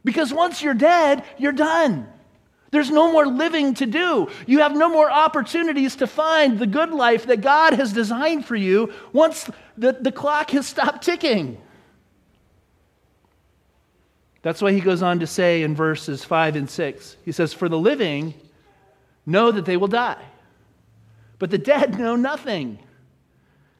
Because 0.04 0.32
once 0.32 0.62
you're 0.62 0.74
dead, 0.74 1.24
you're 1.36 1.52
done. 1.52 2.08
There's 2.70 2.90
no 2.90 3.12
more 3.12 3.26
living 3.26 3.74
to 3.74 3.86
do. 3.86 4.28
You 4.46 4.60
have 4.60 4.74
no 4.74 4.88
more 4.88 5.10
opportunities 5.10 5.96
to 5.96 6.06
find 6.06 6.58
the 6.58 6.66
good 6.66 6.90
life 6.90 7.26
that 7.26 7.40
God 7.40 7.74
has 7.74 7.92
designed 7.92 8.46
for 8.46 8.56
you 8.56 8.92
once 9.12 9.50
the, 9.76 9.92
the 9.92 10.10
clock 10.12 10.50
has 10.50 10.66
stopped 10.66 11.04
ticking. 11.04 11.60
That's 14.42 14.60
why 14.60 14.72
he 14.72 14.80
goes 14.80 15.02
on 15.02 15.20
to 15.20 15.26
say 15.26 15.62
in 15.62 15.74
verses 15.74 16.24
5 16.24 16.56
and 16.56 16.68
6 16.68 17.16
he 17.24 17.32
says, 17.32 17.52
For 17.52 17.68
the 17.68 17.78
living 17.78 18.34
know 19.24 19.52
that 19.52 19.64
they 19.64 19.76
will 19.76 19.88
die, 19.88 20.22
but 21.38 21.50
the 21.50 21.58
dead 21.58 21.98
know 21.98 22.16
nothing. 22.16 22.78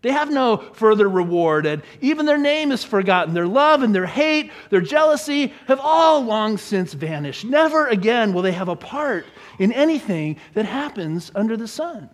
They 0.02 0.10
have 0.10 0.32
no 0.32 0.56
further 0.56 1.08
reward, 1.08 1.64
and 1.64 1.80
even 2.00 2.26
their 2.26 2.38
name 2.38 2.72
is 2.72 2.82
forgotten. 2.82 3.34
Their 3.34 3.46
love 3.46 3.84
and 3.84 3.94
their 3.94 4.06
hate, 4.06 4.50
their 4.68 4.80
jealousy 4.80 5.54
have 5.68 5.78
all 5.80 6.22
long 6.24 6.58
since 6.58 6.92
vanished. 6.92 7.44
Never 7.44 7.86
again 7.86 8.32
will 8.32 8.42
they 8.42 8.50
have 8.50 8.68
a 8.68 8.74
part 8.74 9.26
in 9.60 9.72
anything 9.72 10.38
that 10.54 10.64
happens 10.64 11.30
under 11.36 11.56
the 11.56 11.68
sun. 11.68 12.10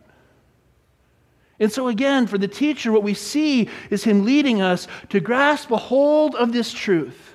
And 1.58 1.72
so, 1.72 1.88
again, 1.88 2.26
for 2.26 2.36
the 2.36 2.46
teacher, 2.46 2.92
what 2.92 3.02
we 3.02 3.14
see 3.14 3.70
is 3.88 4.04
him 4.04 4.26
leading 4.26 4.60
us 4.60 4.86
to 5.08 5.18
grasp 5.18 5.70
a 5.70 5.78
hold 5.78 6.34
of 6.34 6.52
this 6.52 6.70
truth 6.70 7.27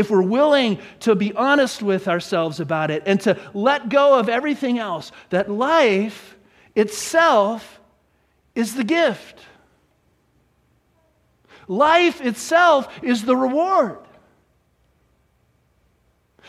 if 0.00 0.10
we're 0.10 0.22
willing 0.22 0.80
to 1.00 1.14
be 1.14 1.32
honest 1.34 1.82
with 1.82 2.08
ourselves 2.08 2.58
about 2.58 2.90
it 2.90 3.04
and 3.06 3.20
to 3.20 3.38
let 3.54 3.88
go 3.88 4.18
of 4.18 4.28
everything 4.28 4.78
else, 4.78 5.12
that 5.28 5.50
life 5.50 6.36
itself 6.74 7.80
is 8.54 8.74
the 8.74 8.84
gift. 8.84 9.38
Life 11.68 12.20
itself 12.20 12.88
is 13.02 13.24
the 13.24 13.36
reward. 13.36 13.98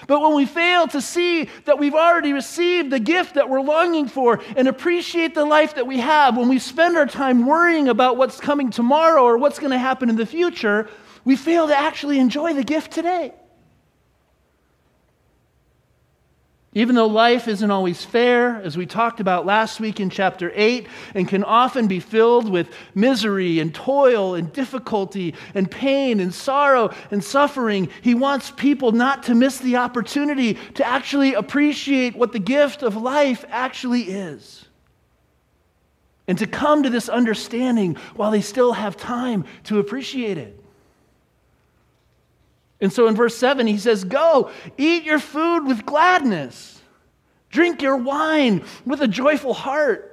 But 0.08 0.22
when 0.22 0.34
we 0.34 0.46
fail 0.46 0.88
to 0.88 1.01
see 1.01 1.48
that 1.65 1.77
we've 1.77 1.93
already 1.93 2.34
received 2.34 2.89
the 2.89 3.00
gift 3.00 3.36
that 3.36 3.50
we're 3.50 3.62
longing 3.62 4.08
for 4.08 4.41
and 4.55 4.67
appreciate 4.67 5.36
the 5.36 5.46
life 5.46 5.75
that 5.75 5.86
we 5.86 6.00
have, 6.00 6.38
when 6.38 6.50
we 6.50 6.58
spend 6.58 6.98
our 6.98 7.05
time 7.05 7.46
worrying 7.46 7.88
about 7.88 8.17
what's 8.17 8.39
coming 8.39 8.72
tomorrow 8.72 9.22
or 9.22 9.38
what's 9.38 9.60
going 9.60 9.72
to 9.72 9.77
happen 9.77 10.10
in 10.10 10.15
the 10.15 10.25
future, 10.25 10.89
we 11.24 11.36
fail 11.36 11.67
to 11.67 11.77
actually 11.77 12.17
enjoy 12.17 12.53
the 12.53 12.63
gift 12.63 12.91
today. 12.91 13.34
Even 16.73 16.95
though 16.95 17.07
life 17.07 17.49
isn't 17.49 17.69
always 17.69 18.05
fair, 18.05 18.55
as 18.63 18.77
we 18.77 18.85
talked 18.85 19.19
about 19.19 19.45
last 19.45 19.81
week 19.81 19.99
in 19.99 20.09
chapter 20.09 20.53
8, 20.55 20.87
and 21.13 21.27
can 21.27 21.43
often 21.43 21.87
be 21.87 21.99
filled 21.99 22.49
with 22.49 22.69
misery 22.95 23.59
and 23.59 23.75
toil 23.75 24.35
and 24.35 24.53
difficulty 24.53 25.35
and 25.53 25.69
pain 25.69 26.21
and 26.21 26.33
sorrow 26.33 26.93
and 27.11 27.21
suffering, 27.21 27.89
he 28.01 28.15
wants 28.15 28.51
people 28.51 28.93
not 28.93 29.23
to 29.23 29.35
miss 29.35 29.57
the 29.57 29.75
opportunity 29.75 30.53
to 30.75 30.87
actually 30.87 31.33
appreciate 31.33 32.15
what 32.15 32.31
the 32.31 32.39
gift 32.39 32.83
of 32.83 32.95
life 32.95 33.43
actually 33.49 34.03
is. 34.03 34.65
And 36.25 36.37
to 36.37 36.47
come 36.47 36.83
to 36.83 36.89
this 36.89 37.09
understanding 37.09 37.95
while 38.15 38.31
they 38.31 38.39
still 38.39 38.71
have 38.71 38.95
time 38.95 39.43
to 39.65 39.79
appreciate 39.79 40.37
it. 40.37 40.61
And 42.81 42.91
so 42.91 43.07
in 43.07 43.15
verse 43.15 43.38
7, 43.38 43.67
he 43.67 43.77
says, 43.77 44.03
Go, 44.03 44.50
eat 44.77 45.03
your 45.03 45.19
food 45.19 45.65
with 45.65 45.85
gladness, 45.85 46.81
drink 47.50 47.81
your 47.81 47.97
wine 47.97 48.65
with 48.85 49.01
a 49.01 49.07
joyful 49.07 49.53
heart. 49.53 50.07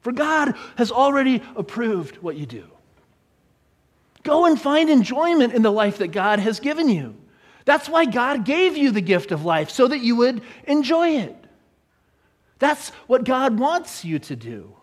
For 0.00 0.12
God 0.12 0.54
has 0.76 0.90
already 0.90 1.42
approved 1.56 2.16
what 2.16 2.36
you 2.36 2.46
do. 2.46 2.64
Go 4.22 4.46
and 4.46 4.60
find 4.60 4.88
enjoyment 4.88 5.52
in 5.52 5.62
the 5.62 5.70
life 5.70 5.98
that 5.98 6.08
God 6.08 6.38
has 6.38 6.60
given 6.60 6.88
you. 6.88 7.14
That's 7.66 7.88
why 7.88 8.04
God 8.06 8.44
gave 8.44 8.76
you 8.76 8.90
the 8.90 9.00
gift 9.00 9.32
of 9.32 9.44
life, 9.44 9.70
so 9.70 9.86
that 9.88 10.00
you 10.00 10.16
would 10.16 10.42
enjoy 10.64 11.16
it. 11.16 11.36
That's 12.58 12.90
what 13.06 13.24
God 13.24 13.58
wants 13.58 14.04
you 14.04 14.18
to 14.20 14.36
do. 14.36 14.74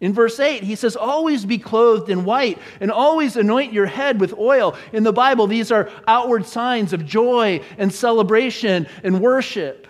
In 0.00 0.12
verse 0.12 0.38
8, 0.38 0.62
he 0.62 0.76
says, 0.76 0.94
Always 0.94 1.44
be 1.44 1.58
clothed 1.58 2.08
in 2.08 2.24
white 2.24 2.58
and 2.80 2.90
always 2.92 3.36
anoint 3.36 3.72
your 3.72 3.86
head 3.86 4.20
with 4.20 4.32
oil. 4.38 4.76
In 4.92 5.02
the 5.02 5.12
Bible, 5.12 5.48
these 5.48 5.72
are 5.72 5.90
outward 6.06 6.46
signs 6.46 6.92
of 6.92 7.04
joy 7.04 7.60
and 7.78 7.92
celebration 7.92 8.86
and 9.02 9.20
worship. 9.20 9.88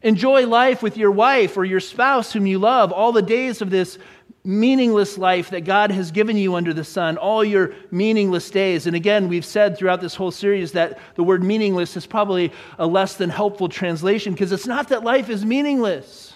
Enjoy 0.00 0.46
life 0.46 0.82
with 0.82 0.96
your 0.96 1.10
wife 1.10 1.56
or 1.56 1.64
your 1.64 1.78
spouse 1.78 2.32
whom 2.32 2.46
you 2.46 2.58
love 2.58 2.90
all 2.90 3.12
the 3.12 3.22
days 3.22 3.60
of 3.60 3.70
this 3.70 3.98
meaningless 4.44 5.16
life 5.18 5.50
that 5.50 5.60
God 5.60 5.92
has 5.92 6.10
given 6.10 6.36
you 6.36 6.56
under 6.56 6.74
the 6.74 6.82
sun, 6.82 7.16
all 7.16 7.44
your 7.44 7.74
meaningless 7.92 8.50
days. 8.50 8.86
And 8.86 8.96
again, 8.96 9.28
we've 9.28 9.44
said 9.44 9.76
throughout 9.76 10.00
this 10.00 10.16
whole 10.16 10.32
series 10.32 10.72
that 10.72 10.98
the 11.14 11.22
word 11.22 11.44
meaningless 11.44 11.96
is 11.96 12.06
probably 12.06 12.52
a 12.78 12.86
less 12.86 13.14
than 13.14 13.30
helpful 13.30 13.68
translation 13.68 14.32
because 14.32 14.50
it's 14.50 14.66
not 14.66 14.88
that 14.88 15.04
life 15.04 15.28
is 15.28 15.44
meaningless. 15.44 16.31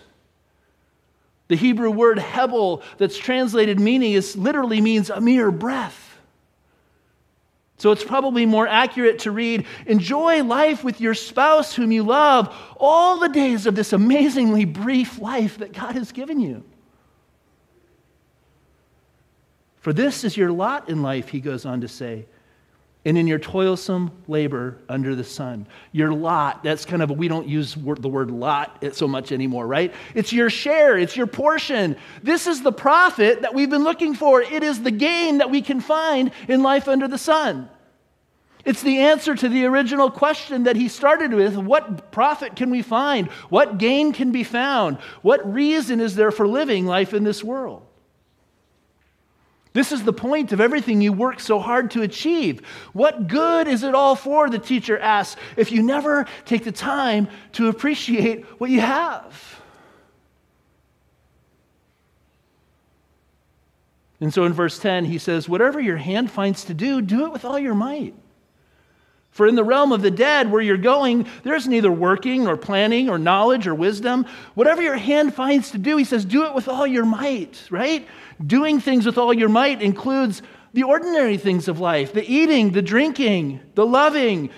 The 1.48 1.56
Hebrew 1.56 1.90
word 1.90 2.18
hebel 2.18 2.82
that's 2.98 3.16
translated 3.16 3.78
meaning 3.78 4.12
is 4.12 4.36
literally 4.36 4.80
means 4.80 5.10
a 5.10 5.20
mere 5.20 5.50
breath. 5.50 6.02
So 7.78 7.92
it's 7.92 8.04
probably 8.04 8.46
more 8.46 8.66
accurate 8.66 9.20
to 9.20 9.30
read 9.30 9.66
Enjoy 9.86 10.42
life 10.42 10.82
with 10.82 11.00
your 11.00 11.14
spouse 11.14 11.74
whom 11.74 11.92
you 11.92 12.02
love 12.02 12.54
all 12.78 13.18
the 13.18 13.28
days 13.28 13.66
of 13.66 13.74
this 13.74 13.92
amazingly 13.92 14.64
brief 14.64 15.18
life 15.18 15.58
that 15.58 15.72
God 15.72 15.94
has 15.94 16.10
given 16.10 16.40
you. 16.40 16.64
For 19.76 19.92
this 19.92 20.24
is 20.24 20.36
your 20.36 20.50
lot 20.50 20.88
in 20.88 21.02
life, 21.02 21.28
he 21.28 21.38
goes 21.38 21.64
on 21.64 21.82
to 21.82 21.88
say, 21.88 22.26
and 23.06 23.16
in 23.16 23.28
your 23.28 23.38
toilsome 23.38 24.10
labor 24.26 24.76
under 24.88 25.14
the 25.14 25.22
sun. 25.22 25.64
Your 25.92 26.12
lot, 26.12 26.64
that's 26.64 26.84
kind 26.84 27.00
of, 27.00 27.10
we 27.12 27.28
don't 27.28 27.46
use 27.46 27.74
the 27.74 28.08
word 28.08 28.32
lot 28.32 28.84
so 28.92 29.06
much 29.06 29.30
anymore, 29.30 29.64
right? 29.64 29.94
It's 30.12 30.32
your 30.32 30.50
share, 30.50 30.98
it's 30.98 31.16
your 31.16 31.28
portion. 31.28 31.96
This 32.24 32.48
is 32.48 32.62
the 32.62 32.72
profit 32.72 33.42
that 33.42 33.54
we've 33.54 33.70
been 33.70 33.84
looking 33.84 34.14
for. 34.14 34.42
It 34.42 34.64
is 34.64 34.82
the 34.82 34.90
gain 34.90 35.38
that 35.38 35.52
we 35.52 35.62
can 35.62 35.80
find 35.80 36.32
in 36.48 36.64
life 36.64 36.88
under 36.88 37.06
the 37.06 37.16
sun. 37.16 37.70
It's 38.64 38.82
the 38.82 38.98
answer 38.98 39.36
to 39.36 39.48
the 39.48 39.66
original 39.66 40.10
question 40.10 40.64
that 40.64 40.74
he 40.74 40.88
started 40.88 41.32
with 41.32 41.56
what 41.56 42.10
profit 42.10 42.56
can 42.56 42.70
we 42.70 42.82
find? 42.82 43.28
What 43.50 43.78
gain 43.78 44.12
can 44.14 44.32
be 44.32 44.42
found? 44.42 44.98
What 45.22 45.54
reason 45.54 46.00
is 46.00 46.16
there 46.16 46.32
for 46.32 46.48
living 46.48 46.86
life 46.86 47.14
in 47.14 47.22
this 47.22 47.44
world? 47.44 47.85
This 49.76 49.92
is 49.92 50.04
the 50.04 50.12
point 50.14 50.52
of 50.52 50.60
everything 50.62 51.02
you 51.02 51.12
work 51.12 51.38
so 51.38 51.58
hard 51.58 51.90
to 51.90 52.00
achieve. 52.00 52.66
What 52.94 53.28
good 53.28 53.68
is 53.68 53.82
it 53.82 53.94
all 53.94 54.16
for, 54.16 54.48
the 54.48 54.58
teacher 54.58 54.98
asks, 54.98 55.38
if 55.54 55.70
you 55.70 55.82
never 55.82 56.24
take 56.46 56.64
the 56.64 56.72
time 56.72 57.28
to 57.52 57.68
appreciate 57.68 58.46
what 58.58 58.70
you 58.70 58.80
have? 58.80 59.60
And 64.18 64.32
so 64.32 64.44
in 64.44 64.54
verse 64.54 64.78
10, 64.78 65.04
he 65.04 65.18
says, 65.18 65.46
Whatever 65.46 65.78
your 65.78 65.98
hand 65.98 66.30
finds 66.30 66.64
to 66.64 66.72
do, 66.72 67.02
do 67.02 67.26
it 67.26 67.32
with 67.32 67.44
all 67.44 67.58
your 67.58 67.74
might. 67.74 68.14
For 69.36 69.46
in 69.46 69.54
the 69.54 69.64
realm 69.64 69.92
of 69.92 70.00
the 70.00 70.10
dead, 70.10 70.50
where 70.50 70.62
you're 70.62 70.78
going, 70.78 71.28
there's 71.42 71.68
neither 71.68 71.92
working 71.92 72.44
nor 72.44 72.56
planning 72.56 73.10
or 73.10 73.18
knowledge 73.18 73.66
or 73.66 73.74
wisdom. 73.74 74.24
Whatever 74.54 74.80
your 74.80 74.96
hand 74.96 75.34
finds 75.34 75.72
to 75.72 75.78
do, 75.78 75.98
he 75.98 76.04
says, 76.04 76.24
do 76.24 76.46
it 76.46 76.54
with 76.54 76.68
all 76.68 76.86
your 76.86 77.04
might, 77.04 77.62
right? 77.68 78.08
Doing 78.46 78.80
things 78.80 79.04
with 79.04 79.18
all 79.18 79.34
your 79.34 79.50
might 79.50 79.82
includes 79.82 80.40
the 80.72 80.84
ordinary 80.84 81.36
things 81.36 81.68
of 81.68 81.78
life 81.80 82.14
the 82.14 82.24
eating, 82.26 82.70
the 82.70 82.80
drinking, 82.80 83.60
the 83.74 83.84
loving. 83.84 84.48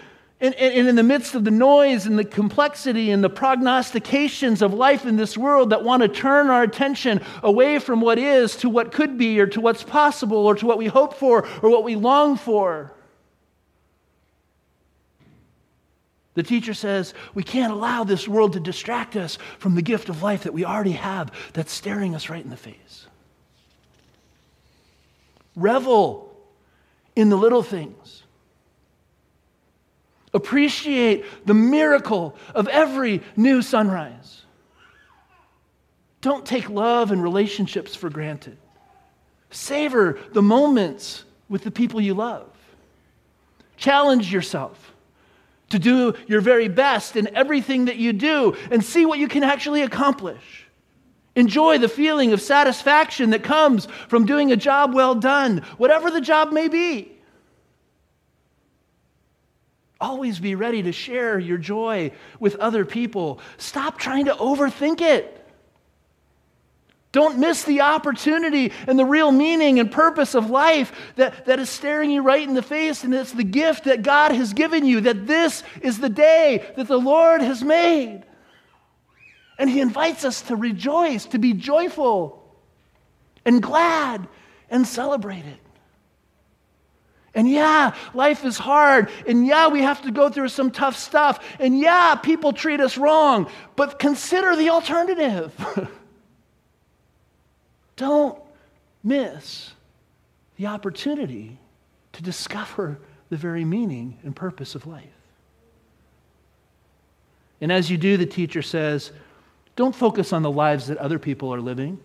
And, 0.40 0.54
and, 0.54 0.86
in 0.86 0.94
the 0.94 1.02
midst 1.02 1.34
of 1.34 1.42
the 1.42 1.50
noise 1.50 2.06
and 2.06 2.16
the 2.16 2.24
complexity 2.24 3.10
and 3.10 3.24
the 3.24 3.28
prognostications 3.28 4.62
of 4.62 4.72
life 4.72 5.06
in 5.06 5.16
this 5.16 5.36
world 5.36 5.70
that 5.70 5.82
want 5.82 6.02
to 6.02 6.08
turn 6.08 6.50
our 6.50 6.62
attention 6.62 7.20
away 7.42 7.80
from 7.80 8.00
what 8.00 8.20
is 8.20 8.54
to 8.58 8.68
what 8.68 8.92
could 8.92 9.18
be 9.18 9.40
or 9.40 9.48
to 9.48 9.60
what's 9.60 9.82
possible 9.82 10.46
or 10.46 10.54
to 10.54 10.66
what 10.66 10.78
we 10.78 10.86
hope 10.86 11.14
for 11.14 11.48
or 11.62 11.68
what 11.68 11.82
we 11.82 11.96
long 11.96 12.36
for. 12.36 12.94
The 16.38 16.44
teacher 16.44 16.72
says 16.72 17.14
we 17.34 17.42
can't 17.42 17.72
allow 17.72 18.04
this 18.04 18.28
world 18.28 18.52
to 18.52 18.60
distract 18.60 19.16
us 19.16 19.38
from 19.58 19.74
the 19.74 19.82
gift 19.82 20.08
of 20.08 20.22
life 20.22 20.44
that 20.44 20.54
we 20.54 20.64
already 20.64 20.92
have 20.92 21.32
that's 21.52 21.72
staring 21.72 22.14
us 22.14 22.28
right 22.28 22.44
in 22.44 22.48
the 22.48 22.56
face. 22.56 23.08
Revel 25.56 26.32
in 27.16 27.28
the 27.28 27.36
little 27.36 27.64
things. 27.64 28.22
Appreciate 30.32 31.24
the 31.44 31.54
miracle 31.54 32.36
of 32.54 32.68
every 32.68 33.20
new 33.34 33.60
sunrise. 33.60 34.42
Don't 36.20 36.46
take 36.46 36.70
love 36.70 37.10
and 37.10 37.20
relationships 37.20 37.96
for 37.96 38.10
granted. 38.10 38.58
Savor 39.50 40.20
the 40.34 40.42
moments 40.42 41.24
with 41.48 41.64
the 41.64 41.72
people 41.72 42.00
you 42.00 42.14
love. 42.14 42.48
Challenge 43.76 44.32
yourself 44.32 44.94
to 45.70 45.78
do 45.78 46.14
your 46.26 46.40
very 46.40 46.68
best 46.68 47.16
in 47.16 47.34
everything 47.36 47.86
that 47.86 47.96
you 47.96 48.12
do 48.12 48.56
and 48.70 48.84
see 48.84 49.04
what 49.04 49.18
you 49.18 49.28
can 49.28 49.42
actually 49.42 49.82
accomplish. 49.82 50.66
Enjoy 51.36 51.78
the 51.78 51.88
feeling 51.88 52.32
of 52.32 52.40
satisfaction 52.40 53.30
that 53.30 53.42
comes 53.42 53.86
from 54.08 54.26
doing 54.26 54.50
a 54.50 54.56
job 54.56 54.94
well 54.94 55.14
done, 55.14 55.58
whatever 55.76 56.10
the 56.10 56.20
job 56.20 56.52
may 56.52 56.68
be. 56.68 57.12
Always 60.00 60.38
be 60.38 60.54
ready 60.54 60.82
to 60.82 60.92
share 60.92 61.38
your 61.38 61.58
joy 61.58 62.12
with 62.38 62.56
other 62.56 62.84
people. 62.84 63.40
Stop 63.56 63.98
trying 63.98 64.26
to 64.26 64.34
overthink 64.34 65.00
it. 65.00 65.37
Don't 67.10 67.38
miss 67.38 67.64
the 67.64 67.80
opportunity 67.80 68.72
and 68.86 68.98
the 68.98 69.04
real 69.04 69.32
meaning 69.32 69.80
and 69.80 69.90
purpose 69.90 70.34
of 70.34 70.50
life 70.50 70.92
that, 71.16 71.46
that 71.46 71.58
is 71.58 71.70
staring 71.70 72.10
you 72.10 72.22
right 72.22 72.46
in 72.46 72.54
the 72.54 72.62
face, 72.62 73.02
and 73.02 73.14
it's 73.14 73.32
the 73.32 73.44
gift 73.44 73.84
that 73.84 74.02
God 74.02 74.32
has 74.32 74.52
given 74.52 74.84
you, 74.84 75.00
that 75.02 75.26
this 75.26 75.62
is 75.80 75.98
the 75.98 76.10
day 76.10 76.70
that 76.76 76.86
the 76.86 76.98
Lord 76.98 77.40
has 77.40 77.62
made. 77.62 78.24
And 79.58 79.70
he 79.70 79.80
invites 79.80 80.24
us 80.24 80.42
to 80.42 80.56
rejoice, 80.56 81.24
to 81.26 81.38
be 81.38 81.54
joyful 81.54 82.44
and 83.44 83.62
glad 83.62 84.28
and 84.70 84.86
celebrate 84.86 85.46
it. 85.46 85.58
And 87.34 87.48
yeah, 87.48 87.94
life 88.14 88.44
is 88.44 88.58
hard. 88.58 89.10
And 89.26 89.46
yeah, 89.46 89.68
we 89.68 89.82
have 89.82 90.02
to 90.02 90.10
go 90.10 90.28
through 90.28 90.48
some 90.48 90.70
tough 90.70 90.96
stuff. 90.96 91.44
And 91.58 91.78
yeah, 91.78 92.16
people 92.16 92.52
treat 92.52 92.80
us 92.80 92.98
wrong. 92.98 93.50
But 93.76 93.98
consider 93.98 94.56
the 94.56 94.70
alternative. 94.70 95.54
Don't 97.98 98.40
miss 99.02 99.72
the 100.56 100.68
opportunity 100.68 101.58
to 102.12 102.22
discover 102.22 102.98
the 103.28 103.36
very 103.36 103.64
meaning 103.64 104.16
and 104.22 104.34
purpose 104.34 104.74
of 104.74 104.86
life. 104.86 105.04
And 107.60 107.72
as 107.72 107.90
you 107.90 107.98
do, 107.98 108.16
the 108.16 108.24
teacher 108.24 108.62
says, 108.62 109.10
don't 109.74 109.94
focus 109.94 110.32
on 110.32 110.42
the 110.42 110.50
lives 110.50 110.86
that 110.86 110.98
other 110.98 111.18
people 111.18 111.52
are 111.52 111.60
living. 111.60 111.98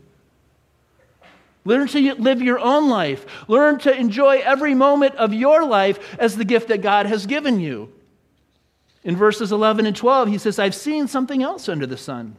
Learn 1.64 1.88
to 1.88 2.16
live 2.16 2.42
your 2.42 2.60
own 2.60 2.90
life. 2.90 3.26
Learn 3.48 3.78
to 3.80 3.96
enjoy 3.96 4.42
every 4.44 4.74
moment 4.74 5.16
of 5.16 5.32
your 5.32 5.64
life 5.64 6.18
as 6.20 6.36
the 6.36 6.44
gift 6.44 6.70
that 6.70 6.82
God 6.82 7.06
has 7.06 7.28
given 7.28 7.60
you. 7.60 7.94
In 9.04 9.16
verses 9.16 9.52
11 9.52 9.86
and 9.86 9.96
12, 9.96 10.28
he 10.30 10.38
says, 10.40 10.58
I've 10.58 10.76
seen 10.76 11.08
something 11.08 11.44
else 11.44 11.70
under 11.70 11.86
the 11.86 11.98
sun. 11.98 12.36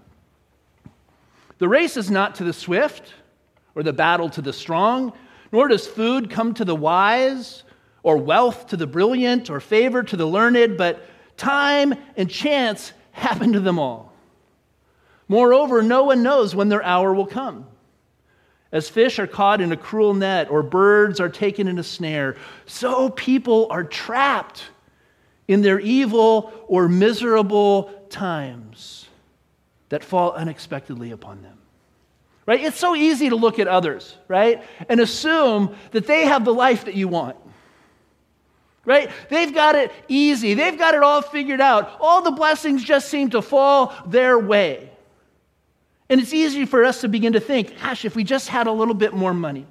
The 1.59 1.69
race 1.69 1.97
is 1.97 2.11
not 2.11 2.35
to 2.37 2.45
the 2.45 2.53
swift 2.53 3.15
or 3.75 3.83
the 3.83 3.93
battle 3.93 4.29
to 4.31 4.43
the 4.43 4.53
strong, 4.53 5.13
nor 5.53 5.69
does 5.69 5.87
food 5.87 6.31
come 6.31 6.55
to 6.55 6.65
the 6.65 6.75
wise, 6.75 7.63
or 8.03 8.17
wealth 8.19 8.69
to 8.69 8.77
the 8.77 8.87
brilliant, 8.87 9.51
or 9.51 9.61
favor 9.61 10.03
to 10.03 10.17
the 10.17 10.27
learned, 10.27 10.77
but 10.77 11.07
time 11.37 11.95
and 12.17 12.31
chance 12.31 12.93
happen 13.13 13.53
to 13.53 13.61
them 13.61 13.79
all. 13.79 14.13
Moreover, 15.29 15.83
no 15.83 16.05
one 16.05 16.23
knows 16.23 16.55
when 16.55 16.69
their 16.69 16.83
hour 16.83 17.15
will 17.15 17.27
come. 17.27 17.67
As 18.73 18.89
fish 18.89 19.19
are 19.19 19.27
caught 19.27 19.61
in 19.61 19.73
a 19.73 19.77
cruel 19.77 20.15
net, 20.15 20.51
or 20.51 20.63
birds 20.63 21.21
are 21.21 21.29
taken 21.29 21.69
in 21.69 21.79
a 21.79 21.85
snare, 21.85 22.37
so 22.67 23.09
people 23.09 23.69
are 23.71 23.85
trapped 23.85 24.65
in 25.47 25.63
their 25.63 25.79
evil 25.79 26.53
or 26.67 26.89
miserable 26.89 27.91
times 28.11 29.07
that 29.91 30.03
fall 30.03 30.33
unexpectedly 30.33 31.11
upon 31.13 31.43
them. 31.43 31.59
Right? 32.47 32.63
It's 32.63 32.79
so 32.79 32.95
easy 32.95 33.31
to 33.31 33.37
look 33.37 33.59
at 33.59 33.69
others, 33.69 34.17
right? 34.29 34.63
And 34.89 35.01
assume 35.01 35.75
that 35.93 36.07
they 36.07 36.27
have 36.27 36.45
the 36.45 36.53
life 36.53 36.85
that 36.85 36.95
you 36.95 37.09
want. 37.09 37.37
Right? 38.85 39.11
They've 39.31 39.55
got 39.55 39.77
it 39.77 39.93
easy. 40.09 40.53
They've 40.53 40.77
got 40.77 40.95
it 40.95 41.03
all 41.03 41.23
figured 41.23 41.63
out. 41.63 41.97
All 42.01 42.21
the 42.21 42.33
blessings 42.33 42.85
just 42.85 43.09
seem 43.09 43.31
to 43.31 43.41
fall 43.41 43.95
their 44.07 44.39
way. 44.39 44.91
And 46.11 46.21
it's 46.21 46.35
easy 46.35 46.67
for 46.67 46.85
us 46.85 47.01
to 47.01 47.09
begin 47.09 47.33
to 47.33 47.41
think, 47.41 47.81
gosh, 47.81 48.05
if 48.05 48.15
we 48.15 48.25
just 48.25 48.49
had 48.49 48.67
a 48.67 48.73
little 48.73 48.95
bit 48.95 49.15
more 49.15 49.33
money, 49.33 49.67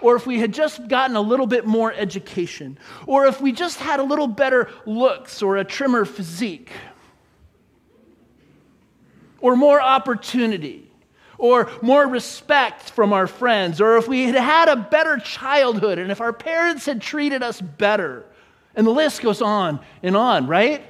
or 0.00 0.16
if 0.16 0.26
we 0.26 0.38
had 0.38 0.52
just 0.52 0.88
gotten 0.88 1.14
a 1.14 1.20
little 1.20 1.46
bit 1.46 1.66
more 1.66 1.92
education, 1.92 2.78
or 3.06 3.26
if 3.26 3.40
we 3.40 3.52
just 3.52 3.78
had 3.78 4.00
a 4.00 4.02
little 4.02 4.26
better 4.26 4.70
looks 4.86 5.42
or 5.42 5.58
a 5.58 5.64
trimmer 5.64 6.06
physique, 6.06 6.72
or 9.40 9.56
more 9.56 9.80
opportunity, 9.80 10.87
or 11.38 11.70
more 11.80 12.06
respect 12.06 12.90
from 12.90 13.12
our 13.12 13.28
friends, 13.28 13.80
or 13.80 13.96
if 13.96 14.08
we 14.08 14.24
had 14.24 14.34
had 14.34 14.68
a 14.68 14.76
better 14.76 15.16
childhood, 15.18 15.98
and 15.98 16.10
if 16.10 16.20
our 16.20 16.32
parents 16.32 16.84
had 16.84 17.00
treated 17.00 17.42
us 17.42 17.60
better, 17.60 18.24
and 18.74 18.86
the 18.86 18.90
list 18.90 19.22
goes 19.22 19.40
on 19.40 19.80
and 20.02 20.16
on, 20.16 20.48
right? 20.48 20.84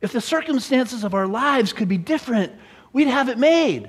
If 0.00 0.12
the 0.12 0.20
circumstances 0.20 1.04
of 1.04 1.14
our 1.14 1.28
lives 1.28 1.72
could 1.72 1.88
be 1.88 1.96
different, 1.96 2.52
we'd 2.92 3.06
have 3.06 3.28
it 3.28 3.38
made. 3.38 3.88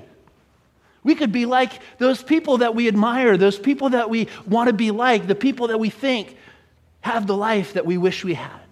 We 1.02 1.16
could 1.16 1.32
be 1.32 1.44
like 1.44 1.72
those 1.98 2.22
people 2.22 2.58
that 2.58 2.74
we 2.74 2.88
admire, 2.88 3.36
those 3.36 3.58
people 3.58 3.90
that 3.90 4.08
we 4.08 4.28
want 4.46 4.68
to 4.68 4.72
be 4.72 4.92
like, 4.92 5.26
the 5.26 5.34
people 5.34 5.68
that 5.68 5.78
we 5.78 5.90
think 5.90 6.36
have 7.00 7.26
the 7.26 7.36
life 7.36 7.74
that 7.74 7.84
we 7.84 7.98
wish 7.98 8.24
we 8.24 8.34
had. 8.34 8.63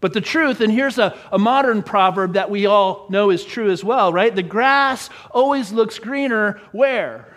But 0.00 0.14
the 0.14 0.20
truth, 0.20 0.60
and 0.60 0.72
here's 0.72 0.98
a, 0.98 1.16
a 1.30 1.38
modern 1.38 1.82
proverb 1.82 2.34
that 2.34 2.50
we 2.50 2.66
all 2.66 3.06
know 3.10 3.30
is 3.30 3.44
true 3.44 3.70
as 3.70 3.84
well, 3.84 4.12
right? 4.12 4.34
The 4.34 4.42
grass 4.42 5.10
always 5.30 5.72
looks 5.72 5.98
greener 5.98 6.60
where? 6.72 7.36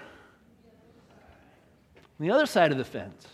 On 2.19 2.25
the 2.25 2.31
other 2.31 2.45
side 2.45 2.71
of 2.71 2.77
the 2.77 2.85
fence. 2.85 3.27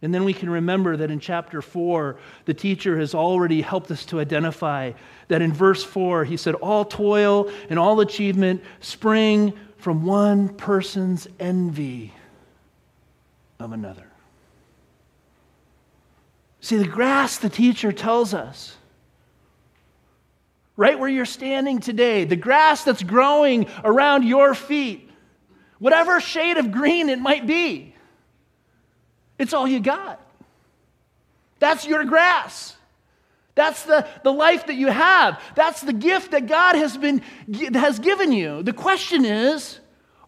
And 0.00 0.14
then 0.14 0.24
we 0.24 0.34
can 0.34 0.50
remember 0.50 0.98
that 0.98 1.10
in 1.10 1.18
chapter 1.18 1.62
4, 1.62 2.18
the 2.44 2.52
teacher 2.52 2.98
has 2.98 3.14
already 3.14 3.62
helped 3.62 3.90
us 3.90 4.04
to 4.06 4.20
identify 4.20 4.92
that 5.28 5.40
in 5.40 5.50
verse 5.50 5.82
4, 5.82 6.26
he 6.26 6.36
said, 6.36 6.54
All 6.56 6.84
toil 6.84 7.50
and 7.70 7.78
all 7.78 7.98
achievement 8.00 8.62
spring 8.80 9.54
from 9.78 10.04
one 10.04 10.50
person's 10.50 11.26
envy 11.40 12.12
of 13.58 13.72
another. 13.72 14.06
See, 16.64 16.78
the 16.78 16.88
grass, 16.88 17.36
the 17.36 17.50
teacher 17.50 17.92
tells 17.92 18.32
us, 18.32 18.74
right 20.78 20.98
where 20.98 21.10
you're 21.10 21.26
standing 21.26 21.78
today, 21.78 22.24
the 22.24 22.36
grass 22.36 22.84
that's 22.84 23.02
growing 23.02 23.66
around 23.84 24.22
your 24.22 24.54
feet, 24.54 25.10
whatever 25.78 26.20
shade 26.20 26.56
of 26.56 26.72
green 26.72 27.10
it 27.10 27.18
might 27.18 27.46
be, 27.46 27.94
it's 29.38 29.52
all 29.52 29.68
you 29.68 29.78
got. 29.78 30.18
That's 31.58 31.86
your 31.86 32.02
grass. 32.06 32.74
That's 33.56 33.82
the, 33.82 34.08
the 34.22 34.32
life 34.32 34.68
that 34.68 34.76
you 34.76 34.86
have. 34.86 35.42
That's 35.54 35.82
the 35.82 35.92
gift 35.92 36.30
that 36.30 36.46
God 36.46 36.76
has, 36.76 36.96
been, 36.96 37.20
has 37.74 37.98
given 37.98 38.32
you. 38.32 38.62
The 38.62 38.72
question 38.72 39.26
is 39.26 39.80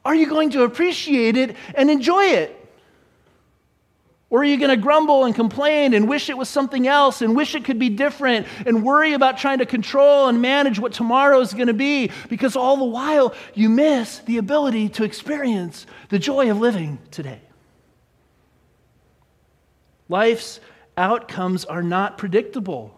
are 0.05 0.15
you 0.15 0.29
going 0.29 0.51
to 0.51 0.65
appreciate 0.65 1.39
it 1.39 1.57
and 1.75 1.91
enjoy 1.91 2.25
it? 2.25 2.66
Or 4.29 4.41
are 4.41 4.45
you 4.45 4.59
going 4.59 4.71
to 4.71 4.77
grumble 4.77 5.25
and 5.25 5.35
complain 5.35 5.95
and 5.95 6.09
wish 6.09 6.29
it 6.29 6.37
was 6.37 6.49
something 6.49 6.89
else 6.89 7.23
and 7.23 7.37
wish 7.37 7.55
it 7.55 7.65
could 7.65 7.79
be 7.79 7.89
different 7.89 8.49
and 8.67 8.83
worry 8.83 9.13
about 9.13 9.39
trying 9.39 9.59
to 9.59 9.67
control 9.67 10.27
and 10.29 10.43
manage 10.43 10.81
what 10.81 10.93
tomorrow 10.93 11.41
is 11.41 11.55
going 11.55 11.69
to 11.69 11.75
be 11.75 12.11
because 12.29 12.57
all 12.57 12.77
the 12.77 12.85
while 12.85 13.35
you 13.55 13.69
miss 13.69 14.19
the 14.21 14.39
ability 14.39 14.89
to 14.89 15.05
experience 15.05 15.87
the 16.09 16.19
joy 16.19 16.51
of 16.51 16.59
living 16.59 16.99
today? 17.13 17.41
Life's 20.09 20.61
outcomes 20.97 21.65
are 21.65 21.83
not 21.83 22.19
predictable. 22.19 22.96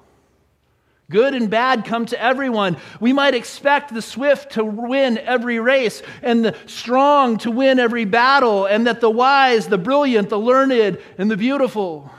Good 1.10 1.34
and 1.34 1.48
bad 1.48 1.86
come 1.86 2.04
to 2.06 2.22
everyone. 2.22 2.76
We 3.00 3.14
might 3.14 3.34
expect 3.34 3.94
the 3.94 4.02
swift 4.02 4.52
to 4.52 4.64
win 4.64 5.16
every 5.16 5.58
race 5.58 6.02
and 6.22 6.44
the 6.44 6.54
strong 6.66 7.38
to 7.38 7.50
win 7.50 7.78
every 7.78 8.04
battle, 8.04 8.66
and 8.66 8.86
that 8.86 9.00
the 9.00 9.10
wise, 9.10 9.68
the 9.68 9.78
brilliant, 9.78 10.28
the 10.28 10.38
learned, 10.38 10.98
and 11.16 11.30
the 11.30 11.36
beautiful 11.36 12.10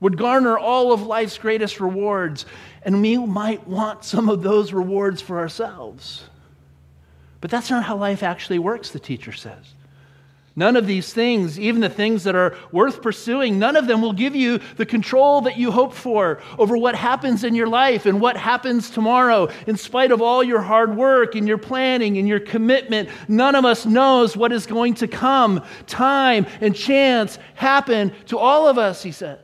would 0.00 0.16
garner 0.16 0.58
all 0.58 0.92
of 0.92 1.02
life's 1.02 1.36
greatest 1.36 1.78
rewards. 1.78 2.46
And 2.82 3.02
we 3.02 3.18
might 3.18 3.68
want 3.68 4.02
some 4.02 4.30
of 4.30 4.42
those 4.42 4.72
rewards 4.72 5.20
for 5.20 5.38
ourselves. 5.38 6.24
But 7.42 7.50
that's 7.50 7.68
not 7.68 7.84
how 7.84 7.96
life 7.96 8.22
actually 8.22 8.58
works, 8.58 8.90
the 8.90 8.98
teacher 8.98 9.32
says. 9.32 9.74
None 10.60 10.76
of 10.76 10.86
these 10.86 11.10
things, 11.10 11.58
even 11.58 11.80
the 11.80 11.88
things 11.88 12.24
that 12.24 12.34
are 12.34 12.54
worth 12.70 13.00
pursuing, 13.00 13.58
none 13.58 13.76
of 13.76 13.86
them 13.86 14.02
will 14.02 14.12
give 14.12 14.36
you 14.36 14.60
the 14.76 14.84
control 14.84 15.40
that 15.40 15.56
you 15.56 15.70
hope 15.70 15.94
for 15.94 16.38
over 16.58 16.76
what 16.76 16.94
happens 16.94 17.44
in 17.44 17.54
your 17.54 17.66
life 17.66 18.04
and 18.04 18.20
what 18.20 18.36
happens 18.36 18.90
tomorrow. 18.90 19.48
In 19.66 19.78
spite 19.78 20.12
of 20.12 20.20
all 20.20 20.44
your 20.44 20.60
hard 20.60 20.94
work 20.94 21.34
and 21.34 21.48
your 21.48 21.56
planning 21.56 22.18
and 22.18 22.28
your 22.28 22.40
commitment, 22.40 23.08
none 23.26 23.54
of 23.54 23.64
us 23.64 23.86
knows 23.86 24.36
what 24.36 24.52
is 24.52 24.66
going 24.66 24.92
to 24.96 25.08
come. 25.08 25.64
Time 25.86 26.44
and 26.60 26.76
chance 26.76 27.38
happen 27.54 28.12
to 28.26 28.36
all 28.36 28.68
of 28.68 28.76
us, 28.76 29.02
he 29.02 29.12
says. 29.12 29.38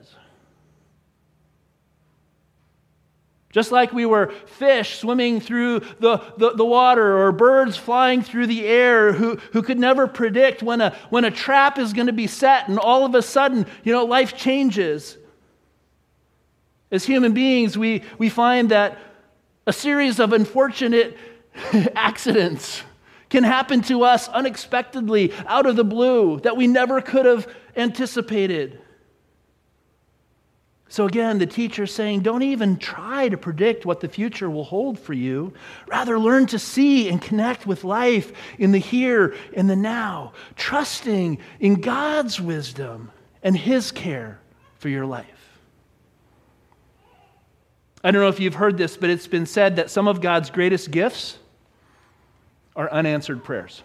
Just 3.56 3.72
like 3.72 3.90
we 3.90 4.04
were 4.04 4.26
fish 4.44 4.98
swimming 4.98 5.40
through 5.40 5.80
the, 5.98 6.18
the, 6.36 6.50
the, 6.50 6.64
water 6.66 7.16
or 7.16 7.32
birds 7.32 7.74
flying 7.74 8.20
through 8.20 8.48
the 8.48 8.66
air 8.66 9.14
who, 9.14 9.36
who 9.52 9.62
could 9.62 9.78
never 9.78 10.06
predict 10.06 10.62
when 10.62 10.82
a, 10.82 10.94
when 11.08 11.24
a 11.24 11.30
trap 11.30 11.78
is 11.78 11.94
going 11.94 12.08
to 12.08 12.12
be 12.12 12.26
set 12.26 12.68
and 12.68 12.78
all 12.78 13.06
of 13.06 13.14
a 13.14 13.22
sudden, 13.22 13.64
you 13.82 13.94
know, 13.94 14.04
life 14.04 14.36
changes. 14.36 15.16
As 16.90 17.06
human 17.06 17.32
beings, 17.32 17.78
we, 17.78 18.02
we 18.18 18.28
find 18.28 18.72
that 18.72 18.98
a 19.66 19.72
series 19.72 20.20
of 20.20 20.34
unfortunate 20.34 21.16
accidents 21.94 22.82
can 23.30 23.42
happen 23.42 23.80
to 23.84 24.02
us 24.04 24.28
unexpectedly 24.28 25.32
out 25.46 25.64
of 25.64 25.76
the 25.76 25.84
blue 25.84 26.40
that 26.40 26.58
we 26.58 26.66
never 26.66 27.00
could 27.00 27.24
have 27.24 27.50
anticipated. 27.74 28.82
So 30.88 31.06
again, 31.06 31.38
the 31.38 31.46
teacher 31.46 31.86
saying, 31.86 32.20
don't 32.20 32.42
even 32.42 32.76
try 32.76 33.28
to 33.28 33.36
predict 33.36 33.84
what 33.84 34.00
the 34.00 34.08
future 34.08 34.48
will 34.48 34.64
hold 34.64 34.98
for 34.98 35.12
you. 35.12 35.52
Rather, 35.88 36.18
learn 36.18 36.46
to 36.46 36.58
see 36.58 37.08
and 37.08 37.20
connect 37.20 37.66
with 37.66 37.82
life 37.82 38.32
in 38.58 38.70
the 38.70 38.78
here 38.78 39.34
and 39.54 39.68
the 39.68 39.76
now, 39.76 40.32
trusting 40.54 41.38
in 41.58 41.80
God's 41.80 42.40
wisdom 42.40 43.10
and 43.42 43.56
His 43.56 43.90
care 43.90 44.38
for 44.78 44.88
your 44.88 45.06
life. 45.06 45.26
I 48.04 48.12
don't 48.12 48.22
know 48.22 48.28
if 48.28 48.38
you've 48.38 48.54
heard 48.54 48.78
this, 48.78 48.96
but 48.96 49.10
it's 49.10 49.26
been 49.26 49.46
said 49.46 49.76
that 49.76 49.90
some 49.90 50.06
of 50.06 50.20
God's 50.20 50.50
greatest 50.50 50.92
gifts 50.92 51.38
are 52.76 52.88
unanswered 52.92 53.42
prayers. 53.42 53.82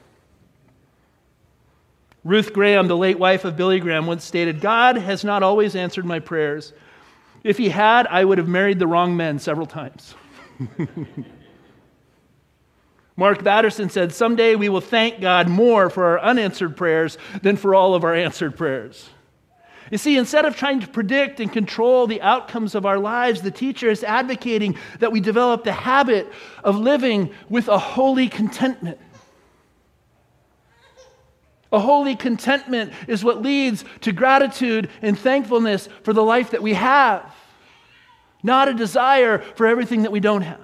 Ruth 2.23 2.53
Graham, 2.53 2.87
the 2.87 2.95
late 2.95 3.17
wife 3.17 3.45
of 3.45 3.57
Billy 3.57 3.79
Graham, 3.79 4.05
once 4.05 4.23
stated 4.23 4.61
God 4.61 4.97
has 4.97 5.23
not 5.23 5.41
always 5.41 5.75
answered 5.75 6.05
my 6.05 6.19
prayers 6.19 6.71
if 7.43 7.57
he 7.57 7.69
had, 7.69 8.07
I 8.07 8.23
would 8.23 8.37
have 8.37 8.47
married 8.47 8.79
the 8.79 8.87
wrong 8.87 9.17
men 9.17 9.39
several 9.39 9.65
times. 9.67 10.15
Mark 13.15 13.43
Batterson 13.43 13.89
said, 13.89 14.13
Someday 14.13 14.55
we 14.55 14.69
will 14.69 14.81
thank 14.81 15.21
God 15.21 15.47
more 15.47 15.89
for 15.89 16.05
our 16.05 16.19
unanswered 16.19 16.77
prayers 16.77 17.17
than 17.41 17.57
for 17.57 17.75
all 17.75 17.93
of 17.93 18.03
our 18.03 18.15
answered 18.15 18.57
prayers. 18.57 19.09
You 19.91 19.97
see, 19.97 20.17
instead 20.17 20.45
of 20.45 20.55
trying 20.55 20.79
to 20.79 20.87
predict 20.87 21.41
and 21.41 21.51
control 21.51 22.07
the 22.07 22.21
outcomes 22.21 22.75
of 22.75 22.85
our 22.85 22.97
lives, 22.97 23.41
the 23.41 23.51
teacher 23.51 23.89
is 23.89 24.05
advocating 24.05 24.77
that 24.99 25.11
we 25.11 25.19
develop 25.19 25.65
the 25.65 25.73
habit 25.73 26.31
of 26.63 26.77
living 26.77 27.33
with 27.49 27.67
a 27.67 27.77
holy 27.77 28.29
contentment. 28.29 28.97
A 31.71 31.79
holy 31.79 32.15
contentment 32.15 32.91
is 33.07 33.23
what 33.23 33.41
leads 33.41 33.85
to 34.01 34.11
gratitude 34.11 34.89
and 35.01 35.17
thankfulness 35.17 35.87
for 36.03 36.11
the 36.11 36.23
life 36.23 36.51
that 36.51 36.61
we 36.61 36.73
have, 36.73 37.33
not 38.43 38.67
a 38.67 38.73
desire 38.73 39.39
for 39.39 39.65
everything 39.65 40.01
that 40.01 40.11
we 40.11 40.19
don't 40.19 40.41
have. 40.41 40.59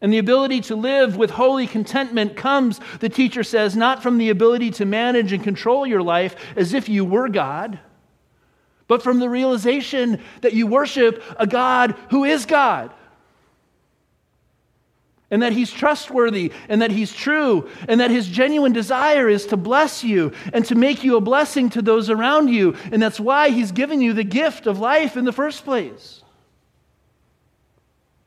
And 0.00 0.10
the 0.10 0.18
ability 0.18 0.62
to 0.62 0.76
live 0.76 1.18
with 1.18 1.30
holy 1.30 1.66
contentment 1.66 2.36
comes, 2.36 2.80
the 3.00 3.10
teacher 3.10 3.44
says, 3.44 3.76
not 3.76 4.02
from 4.02 4.16
the 4.16 4.30
ability 4.30 4.70
to 4.72 4.86
manage 4.86 5.32
and 5.32 5.44
control 5.44 5.86
your 5.86 6.02
life 6.02 6.36
as 6.56 6.72
if 6.72 6.88
you 6.88 7.04
were 7.04 7.28
God, 7.28 7.78
but 8.88 9.02
from 9.02 9.18
the 9.18 9.28
realization 9.28 10.22
that 10.40 10.54
you 10.54 10.66
worship 10.66 11.22
a 11.38 11.46
God 11.46 11.96
who 12.08 12.24
is 12.24 12.46
God 12.46 12.90
and 15.30 15.42
that 15.42 15.52
he's 15.52 15.70
trustworthy 15.70 16.52
and 16.68 16.82
that 16.82 16.90
he's 16.90 17.12
true 17.12 17.68
and 17.88 18.00
that 18.00 18.10
his 18.10 18.26
genuine 18.26 18.72
desire 18.72 19.28
is 19.28 19.46
to 19.46 19.56
bless 19.56 20.02
you 20.02 20.32
and 20.52 20.64
to 20.64 20.74
make 20.74 21.04
you 21.04 21.16
a 21.16 21.20
blessing 21.20 21.70
to 21.70 21.82
those 21.82 22.10
around 22.10 22.48
you. 22.48 22.74
And 22.90 23.00
that's 23.00 23.20
why 23.20 23.50
he's 23.50 23.72
given 23.72 24.00
you 24.00 24.12
the 24.12 24.24
gift 24.24 24.66
of 24.66 24.80
life 24.80 25.16
in 25.16 25.24
the 25.24 25.32
first 25.32 25.64
place. 25.64 26.22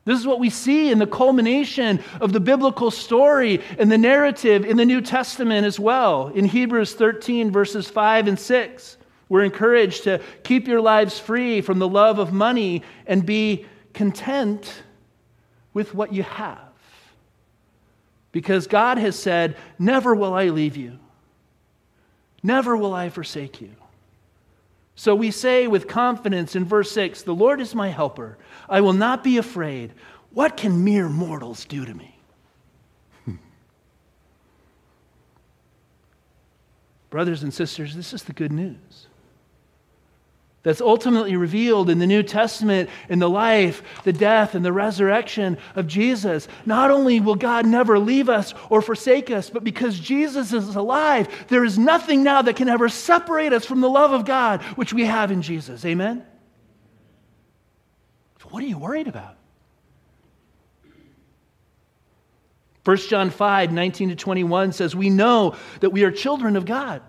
This 0.05 0.19
is 0.19 0.27
what 0.27 0.39
we 0.39 0.49
see 0.49 0.91
in 0.91 0.99
the 0.99 1.07
culmination 1.07 2.01
of 2.19 2.33
the 2.33 2.41
biblical 2.41 2.91
story 2.91 3.61
and 3.77 3.89
the 3.89 3.97
narrative 3.97 4.65
in 4.65 4.75
the 4.75 4.85
New 4.85 4.99
Testament 4.99 5.65
as 5.65 5.79
well. 5.79 6.27
In 6.27 6.43
Hebrews 6.43 6.93
13, 6.93 7.51
verses 7.51 7.89
5 7.89 8.27
and 8.27 8.37
6, 8.37 8.97
we're 9.29 9.45
encouraged 9.45 10.03
to 10.03 10.21
keep 10.43 10.67
your 10.67 10.81
lives 10.81 11.19
free 11.19 11.61
from 11.61 11.79
the 11.79 11.87
love 11.87 12.19
of 12.19 12.33
money 12.33 12.83
and 13.07 13.25
be 13.25 13.65
content 13.93 14.83
with 15.73 15.95
what 15.95 16.11
you 16.11 16.23
have. 16.23 16.72
Because 18.33 18.67
God 18.67 18.97
has 18.97 19.17
said, 19.17 19.55
Never 19.79 20.13
will 20.13 20.33
I 20.33 20.49
leave 20.49 20.75
you, 20.75 20.99
never 22.41 22.75
will 22.75 22.93
I 22.93 23.07
forsake 23.07 23.61
you. 23.61 23.69
So 24.95 25.15
we 25.15 25.31
say 25.31 25.65
with 25.67 25.87
confidence 25.87 26.55
in 26.55 26.65
verse 26.65 26.91
6 26.91 27.21
The 27.21 27.33
Lord 27.33 27.61
is 27.61 27.73
my 27.73 27.87
helper. 27.87 28.37
I 28.67 28.81
will 28.81 28.91
not 28.91 29.23
be 29.23 29.37
afraid. 29.37 29.93
What 30.31 30.57
can 30.57 30.83
mere 30.83 31.07
mortals 31.07 31.63
do 31.63 31.85
to 31.85 31.93
me? 31.93 32.19
Brothers 37.09 37.43
and 37.43 37.53
sisters, 37.53 37.95
this 37.95 38.13
is 38.13 38.23
the 38.23 38.33
good 38.33 38.51
news. 38.51 39.07
That's 40.63 40.79
ultimately 40.79 41.35
revealed 41.35 41.89
in 41.89 41.99
the 41.99 42.07
New 42.07 42.23
Testament 42.23 42.89
in 43.09 43.19
the 43.19 43.29
life, 43.29 43.83
the 44.05 44.13
death, 44.13 44.55
and 44.55 44.63
the 44.63 44.71
resurrection 44.71 45.57
of 45.75 45.87
Jesus. 45.87 46.47
Not 46.65 46.89
only 46.89 47.19
will 47.19 47.35
God 47.35 47.65
never 47.65 47.99
leave 47.99 48.29
us 48.29 48.53
or 48.69 48.81
forsake 48.81 49.29
us, 49.29 49.49
but 49.49 49.65
because 49.65 49.99
Jesus 49.99 50.53
is 50.53 50.75
alive, 50.75 51.27
there 51.49 51.65
is 51.65 51.77
nothing 51.77 52.23
now 52.23 52.41
that 52.41 52.55
can 52.55 52.69
ever 52.69 52.87
separate 52.87 53.51
us 53.51 53.65
from 53.65 53.81
the 53.81 53.89
love 53.89 54.13
of 54.13 54.23
God, 54.23 54.61
which 54.77 54.93
we 54.93 55.03
have 55.03 55.31
in 55.31 55.41
Jesus. 55.41 55.83
Amen? 55.83 56.25
What 58.49 58.63
are 58.63 58.67
you 58.67 58.77
worried 58.77 59.07
about? 59.07 59.35
1 62.85 62.97
John 62.97 63.31
5, 63.31 63.71
19 63.71 64.09
to 64.09 64.15
21 64.15 64.73
says, 64.73 64.95
We 64.95 65.09
know 65.09 65.55
that 65.79 65.89
we 65.89 66.03
are 66.03 66.11
children 66.11 66.55
of 66.55 66.65
God 66.65 67.01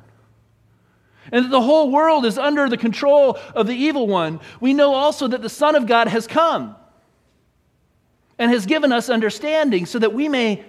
and 1.32 1.44
that 1.44 1.50
the 1.50 1.60
whole 1.60 1.90
world 1.90 2.24
is 2.24 2.38
under 2.38 2.68
the 2.68 2.76
control 2.76 3.38
of 3.54 3.66
the 3.66 3.74
evil 3.74 4.06
one. 4.06 4.40
We 4.60 4.74
know 4.74 4.94
also 4.94 5.28
that 5.28 5.42
the 5.42 5.48
Son 5.48 5.74
of 5.74 5.86
God 5.86 6.08
has 6.08 6.26
come 6.26 6.76
and 8.38 8.50
has 8.50 8.66
given 8.66 8.92
us 8.92 9.08
understanding 9.08 9.86
so 9.86 9.98
that 9.98 10.12
we 10.12 10.28
may 10.28 10.64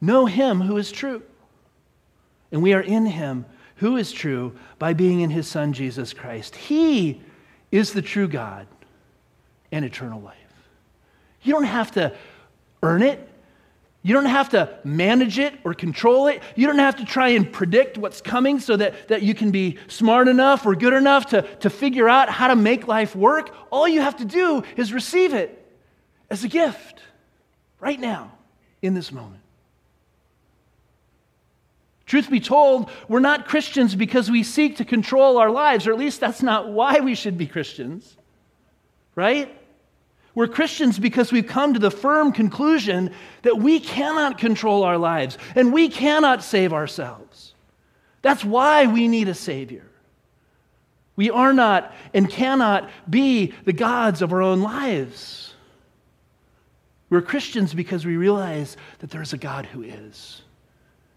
know 0.00 0.26
him 0.26 0.60
who 0.60 0.76
is 0.76 0.92
true. 0.92 1.22
And 2.50 2.62
we 2.62 2.74
are 2.74 2.80
in 2.80 3.06
him 3.06 3.46
who 3.76 3.96
is 3.96 4.12
true 4.12 4.54
by 4.78 4.92
being 4.92 5.20
in 5.20 5.30
his 5.30 5.48
Son, 5.48 5.72
Jesus 5.72 6.12
Christ. 6.12 6.54
He 6.54 7.20
is 7.70 7.92
the 7.92 8.02
true 8.02 8.28
God 8.28 8.66
and 9.72 9.84
eternal 9.84 10.20
life. 10.20 10.36
You 11.42 11.54
don't 11.54 11.64
have 11.64 11.90
to 11.92 12.14
earn 12.82 13.02
it. 13.02 13.28
You 14.04 14.14
don't 14.14 14.24
have 14.26 14.48
to 14.50 14.78
manage 14.82 15.38
it 15.38 15.54
or 15.64 15.74
control 15.74 16.26
it. 16.26 16.42
You 16.56 16.66
don't 16.66 16.80
have 16.80 16.96
to 16.96 17.04
try 17.04 17.28
and 17.30 17.50
predict 17.50 17.96
what's 17.96 18.20
coming 18.20 18.58
so 18.58 18.76
that, 18.76 19.08
that 19.08 19.22
you 19.22 19.32
can 19.32 19.52
be 19.52 19.78
smart 19.86 20.26
enough 20.26 20.66
or 20.66 20.74
good 20.74 20.92
enough 20.92 21.26
to, 21.26 21.42
to 21.58 21.70
figure 21.70 22.08
out 22.08 22.28
how 22.28 22.48
to 22.48 22.56
make 22.56 22.88
life 22.88 23.14
work. 23.14 23.54
All 23.70 23.86
you 23.86 24.00
have 24.00 24.16
to 24.16 24.24
do 24.24 24.64
is 24.76 24.92
receive 24.92 25.34
it 25.34 25.58
as 26.30 26.42
a 26.42 26.48
gift 26.48 27.00
right 27.78 28.00
now 28.00 28.32
in 28.80 28.94
this 28.94 29.12
moment. 29.12 29.40
Truth 32.04 32.28
be 32.28 32.40
told, 32.40 32.90
we're 33.08 33.20
not 33.20 33.46
Christians 33.46 33.94
because 33.94 34.30
we 34.30 34.42
seek 34.42 34.78
to 34.78 34.84
control 34.84 35.38
our 35.38 35.50
lives, 35.50 35.86
or 35.86 35.92
at 35.92 35.98
least 35.98 36.20
that's 36.20 36.42
not 36.42 36.68
why 36.68 36.98
we 36.98 37.14
should 37.14 37.38
be 37.38 37.46
Christians, 37.46 38.16
right? 39.14 39.56
We're 40.34 40.48
Christians 40.48 40.98
because 40.98 41.30
we've 41.30 41.46
come 41.46 41.74
to 41.74 41.80
the 41.80 41.90
firm 41.90 42.32
conclusion 42.32 43.12
that 43.42 43.58
we 43.58 43.80
cannot 43.80 44.38
control 44.38 44.82
our 44.82 44.96
lives 44.96 45.36
and 45.54 45.72
we 45.72 45.88
cannot 45.88 46.42
save 46.42 46.72
ourselves. 46.72 47.54
That's 48.22 48.44
why 48.44 48.86
we 48.86 49.08
need 49.08 49.28
a 49.28 49.34
Savior. 49.34 49.86
We 51.16 51.30
are 51.30 51.52
not 51.52 51.94
and 52.14 52.30
cannot 52.30 52.88
be 53.08 53.52
the 53.64 53.74
gods 53.74 54.22
of 54.22 54.32
our 54.32 54.40
own 54.40 54.62
lives. 54.62 55.54
We're 57.10 57.20
Christians 57.20 57.74
because 57.74 58.06
we 58.06 58.16
realize 58.16 58.78
that 59.00 59.10
there's 59.10 59.34
a 59.34 59.38
God 59.38 59.66
who 59.66 59.82
is. 59.82 60.40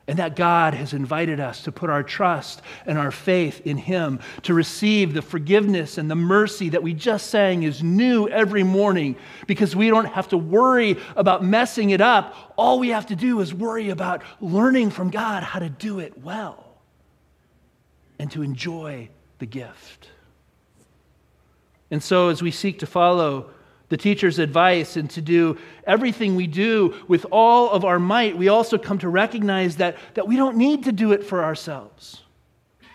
And 0.08 0.20
that 0.20 0.36
God 0.36 0.76
has 0.76 0.94
invited 0.94 1.40
us 1.40 1.64
to 1.64 1.72
put 1.72 1.90
our 1.90 2.04
trust 2.04 2.62
and 2.86 2.98
our 2.98 3.10
faith 3.12 3.66
in 3.66 3.78
Him, 3.78 4.20
to 4.44 4.54
receive 4.54 5.14
the 5.14 5.24
forgiveness 5.24 5.98
and 5.98 6.12
the 6.12 6.16
mercy 6.16 6.70
that 6.70 6.84
we 6.84 6.94
just 6.94 7.32
sang 7.32 7.64
is 7.64 7.82
new 7.82 8.28
every 8.30 8.62
morning 8.62 9.16
because 9.48 9.76
we 9.76 9.90
don't 9.90 10.06
have 10.06 10.28
to 10.28 10.38
worry 10.38 10.98
about 11.16 11.44
messing 11.44 11.90
it 11.90 12.02
up. 12.02 12.54
All 12.56 12.78
we 12.78 12.90
have 12.90 13.08
to 13.08 13.16
do 13.16 13.40
is 13.40 13.52
worry 13.52 13.90
about 13.90 14.22
learning 14.40 14.92
from 14.92 15.10
God 15.10 15.42
how 15.42 15.58
to 15.58 15.70
do 15.70 16.00
it 16.00 16.16
well 16.20 16.66
and 18.20 18.32
to 18.32 18.44
enjoy 18.44 19.10
the 19.40 19.46
gift. 19.46 20.10
And 21.92 22.02
so, 22.02 22.30
as 22.30 22.42
we 22.42 22.52
seek 22.52 22.80
to 22.80 22.88
follow 22.88 23.50
the 23.90 23.98
teacher's 23.98 24.40
advice 24.40 24.98
and 24.98 25.10
to 25.12 25.22
do 25.22 25.58
everything 25.86 26.36
we 26.36 26.48
do 26.48 26.96
with 27.08 27.26
all 27.32 27.70
of 27.70 27.86
our 27.86 28.00
might, 28.00 28.38
we 28.38 28.48
also 28.48 28.78
come 28.78 28.98
to 29.00 29.10
recognize 29.10 29.78
that, 29.78 29.98
that 30.16 30.28
we 30.28 30.36
don't 30.36 30.58
need 30.58 30.86
to 30.86 30.92
do 30.92 31.12
it 31.12 31.24
for 31.24 31.44
ourselves. 31.44 32.22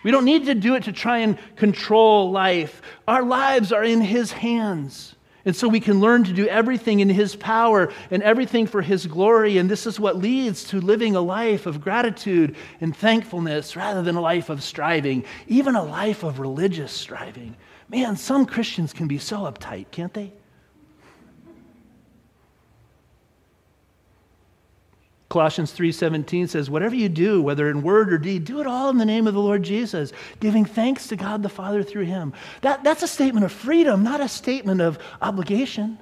We 0.03 0.11
don't 0.11 0.25
need 0.25 0.45
to 0.45 0.55
do 0.55 0.75
it 0.75 0.83
to 0.83 0.91
try 0.91 1.19
and 1.19 1.37
control 1.55 2.31
life. 2.31 2.81
Our 3.07 3.23
lives 3.23 3.71
are 3.71 3.83
in 3.83 4.01
His 4.01 4.31
hands. 4.31 5.15
And 5.43 5.55
so 5.55 5.67
we 5.67 5.79
can 5.79 5.99
learn 5.99 6.23
to 6.25 6.33
do 6.33 6.47
everything 6.47 6.99
in 6.99 7.09
His 7.09 7.35
power 7.35 7.91
and 8.11 8.21
everything 8.21 8.67
for 8.67 8.81
His 8.81 9.07
glory. 9.07 9.57
And 9.57 9.69
this 9.69 9.87
is 9.87 9.99
what 9.99 10.17
leads 10.17 10.65
to 10.65 10.81
living 10.81 11.15
a 11.15 11.21
life 11.21 11.65
of 11.65 11.81
gratitude 11.81 12.55
and 12.79 12.95
thankfulness 12.95 13.75
rather 13.75 14.01
than 14.01 14.15
a 14.15 14.21
life 14.21 14.49
of 14.49 14.63
striving, 14.63 15.23
even 15.47 15.75
a 15.75 15.83
life 15.83 16.23
of 16.23 16.39
religious 16.39 16.91
striving. 16.91 17.55
Man, 17.89 18.17
some 18.17 18.45
Christians 18.45 18.93
can 18.93 19.07
be 19.07 19.17
so 19.17 19.39
uptight, 19.39 19.91
can't 19.91 20.13
they? 20.13 20.33
Colossians 25.31 25.71
3:17 25.71 26.49
says, 26.49 26.69
"Whatever 26.69 26.93
you 26.93 27.07
do, 27.07 27.41
whether 27.41 27.69
in 27.69 27.83
word 27.83 28.11
or 28.11 28.17
deed, 28.17 28.43
do 28.43 28.59
it 28.59 28.67
all 28.67 28.89
in 28.89 28.97
the 28.97 29.05
name 29.05 29.27
of 29.27 29.33
the 29.33 29.39
Lord 29.39 29.63
Jesus, 29.63 30.11
giving 30.41 30.65
thanks 30.65 31.07
to 31.07 31.15
God 31.15 31.41
the 31.41 31.47
Father 31.47 31.83
through 31.83 32.03
him." 32.03 32.33
That, 32.59 32.83
that's 32.83 33.01
a 33.01 33.07
statement 33.07 33.45
of 33.45 33.51
freedom, 33.53 34.03
not 34.03 34.19
a 34.19 34.27
statement 34.27 34.81
of 34.81 34.99
obligation. 35.21 35.99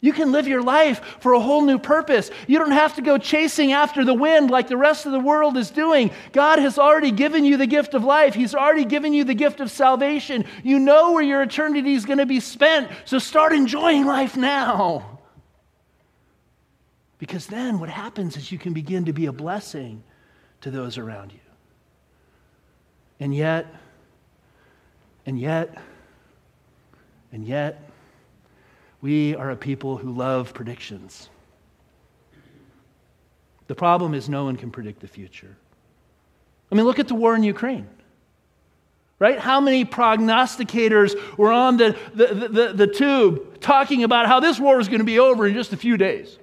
You 0.00 0.14
can 0.14 0.32
live 0.32 0.48
your 0.48 0.62
life 0.62 1.02
for 1.20 1.34
a 1.34 1.40
whole 1.40 1.60
new 1.60 1.78
purpose. 1.78 2.30
You 2.46 2.58
don't 2.58 2.70
have 2.70 2.94
to 2.94 3.02
go 3.02 3.18
chasing 3.18 3.72
after 3.72 4.06
the 4.06 4.14
wind 4.14 4.50
like 4.50 4.68
the 4.68 4.78
rest 4.78 5.04
of 5.04 5.12
the 5.12 5.20
world 5.20 5.58
is 5.58 5.70
doing. 5.70 6.10
God 6.32 6.58
has 6.60 6.78
already 6.78 7.10
given 7.10 7.44
you 7.44 7.58
the 7.58 7.66
gift 7.66 7.92
of 7.92 8.04
life. 8.04 8.32
He's 8.32 8.54
already 8.54 8.86
given 8.86 9.12
you 9.12 9.24
the 9.24 9.34
gift 9.34 9.60
of 9.60 9.70
salvation. 9.70 10.46
You 10.62 10.78
know 10.78 11.12
where 11.12 11.22
your 11.22 11.42
eternity 11.42 11.92
is 11.92 12.06
going 12.06 12.20
to 12.20 12.26
be 12.26 12.40
spent, 12.40 12.88
so 13.04 13.18
start 13.18 13.52
enjoying 13.52 14.06
life 14.06 14.34
now. 14.34 15.17
Because 17.18 17.46
then 17.46 17.80
what 17.80 17.88
happens 17.88 18.36
is 18.36 18.52
you 18.52 18.58
can 18.58 18.72
begin 18.72 19.04
to 19.06 19.12
be 19.12 19.26
a 19.26 19.32
blessing 19.32 20.02
to 20.60 20.70
those 20.70 20.98
around 20.98 21.32
you. 21.32 21.40
And 23.20 23.34
yet, 23.34 23.66
and 25.26 25.38
yet, 25.38 25.76
and 27.32 27.44
yet, 27.44 27.90
we 29.00 29.34
are 29.34 29.50
a 29.50 29.56
people 29.56 29.96
who 29.96 30.12
love 30.12 30.54
predictions. 30.54 31.28
The 33.66 33.74
problem 33.74 34.14
is 34.14 34.28
no 34.28 34.44
one 34.44 34.56
can 34.56 34.70
predict 34.70 35.00
the 35.00 35.08
future. 35.08 35.56
I 36.70 36.74
mean, 36.74 36.84
look 36.84 36.98
at 36.98 37.08
the 37.08 37.14
war 37.14 37.34
in 37.34 37.42
Ukraine. 37.42 37.88
Right? 39.18 39.38
How 39.38 39.60
many 39.60 39.84
prognosticators 39.84 41.36
were 41.36 41.50
on 41.50 41.76
the, 41.76 41.96
the, 42.14 42.26
the, 42.26 42.72
the, 42.72 42.86
tube 42.86 43.60
talking 43.60 44.04
about 44.04 44.26
how 44.26 44.38
this 44.38 44.60
war 44.60 44.78
is 44.78 44.86
going 44.86 45.00
to 45.00 45.04
be 45.04 45.18
over 45.18 45.44
in 45.44 45.54
just 45.54 45.72
a 45.72 45.76
few 45.76 45.96
days? 45.96 46.38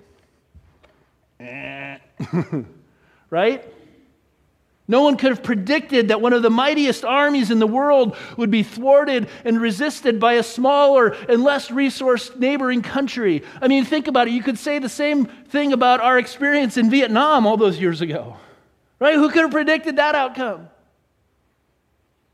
Eh. 1.39 1.97
right? 3.29 3.63
No 4.87 5.01
one 5.01 5.17
could 5.17 5.31
have 5.31 5.41
predicted 5.41 6.09
that 6.09 6.21
one 6.21 6.33
of 6.33 6.43
the 6.43 6.51
mightiest 6.51 7.03
armies 7.03 7.49
in 7.49 7.57
the 7.57 7.67
world 7.67 8.15
would 8.37 8.51
be 8.51 8.61
thwarted 8.61 9.27
and 9.43 9.59
resisted 9.59 10.19
by 10.19 10.33
a 10.33 10.43
smaller 10.43 11.07
and 11.07 11.43
less 11.43 11.69
resourced 11.69 12.37
neighboring 12.37 12.83
country. 12.83 13.43
I 13.61 13.67
mean, 13.67 13.83
think 13.83 14.07
about 14.07 14.27
it. 14.27 14.31
You 14.31 14.43
could 14.43 14.59
say 14.59 14.77
the 14.77 14.89
same 14.89 15.25
thing 15.25 15.73
about 15.73 16.01
our 16.01 16.19
experience 16.19 16.77
in 16.77 16.91
Vietnam 16.91 17.47
all 17.47 17.57
those 17.57 17.79
years 17.79 18.01
ago, 18.01 18.37
right? 18.99 19.15
Who 19.15 19.29
could 19.29 19.41
have 19.41 19.51
predicted 19.51 19.95
that 19.95 20.13
outcome? 20.13 20.69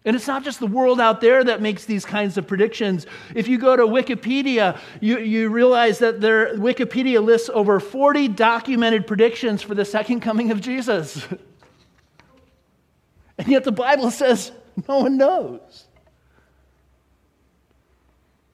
And 0.03 0.15
it's 0.15 0.25
not 0.25 0.43
just 0.43 0.59
the 0.59 0.67
world 0.67 0.99
out 0.99 1.21
there 1.21 1.43
that 1.43 1.61
makes 1.61 1.85
these 1.85 2.05
kinds 2.05 2.37
of 2.37 2.47
predictions. 2.47 3.05
If 3.35 3.47
you 3.47 3.59
go 3.59 3.75
to 3.75 3.83
Wikipedia, 3.83 4.79
you, 4.99 5.19
you 5.19 5.49
realize 5.49 5.99
that 5.99 6.21
their 6.21 6.55
Wikipedia 6.55 7.23
lists 7.23 7.51
over 7.53 7.79
40 7.79 8.29
documented 8.29 9.05
predictions 9.05 9.61
for 9.61 9.75
the 9.75 9.85
second 9.85 10.21
coming 10.21 10.49
of 10.49 10.59
Jesus. 10.59 11.23
and 13.37 13.47
yet 13.47 13.63
the 13.63 13.71
Bible 13.71 14.09
says 14.09 14.51
no 14.87 14.99
one 14.99 15.17
knows. 15.17 15.85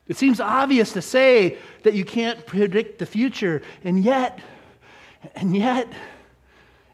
It 0.08 0.18
seems 0.18 0.40
obvious 0.40 0.94
to 0.94 1.02
say 1.02 1.58
that 1.84 1.94
you 1.94 2.04
can't 2.04 2.46
predict 2.46 3.00
the 3.00 3.06
future, 3.06 3.62
and 3.84 4.04
yet, 4.04 4.40
and 5.36 5.56
yet, 5.56 5.92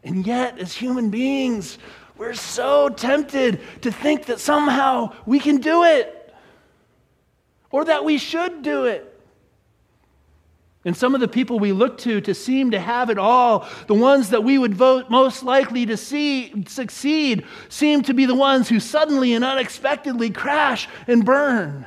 and 0.02 0.26
yet, 0.26 0.58
as 0.58 0.74
human 0.74 1.10
beings, 1.10 1.78
we're 2.16 2.34
so 2.34 2.88
tempted 2.88 3.60
to 3.82 3.90
think 3.90 4.26
that 4.26 4.40
somehow 4.40 5.14
we 5.26 5.40
can 5.40 5.56
do 5.56 5.84
it 5.84 6.32
or 7.70 7.84
that 7.86 8.04
we 8.04 8.18
should 8.18 8.62
do 8.62 8.84
it. 8.84 9.10
And 10.84 10.96
some 10.96 11.14
of 11.14 11.20
the 11.20 11.28
people 11.28 11.58
we 11.58 11.72
look 11.72 11.98
to 11.98 12.20
to 12.20 12.34
seem 12.34 12.72
to 12.72 12.78
have 12.78 13.08
it 13.08 13.18
all, 13.18 13.66
the 13.86 13.94
ones 13.94 14.30
that 14.30 14.44
we 14.44 14.58
would 14.58 14.74
vote 14.74 15.08
most 15.08 15.42
likely 15.42 15.86
to 15.86 15.96
see 15.96 16.64
succeed, 16.66 17.46
seem 17.68 18.02
to 18.02 18.12
be 18.12 18.26
the 18.26 18.34
ones 18.34 18.68
who 18.68 18.78
suddenly 18.78 19.32
and 19.32 19.44
unexpectedly 19.44 20.30
crash 20.30 20.86
and 21.06 21.24
burn. 21.24 21.86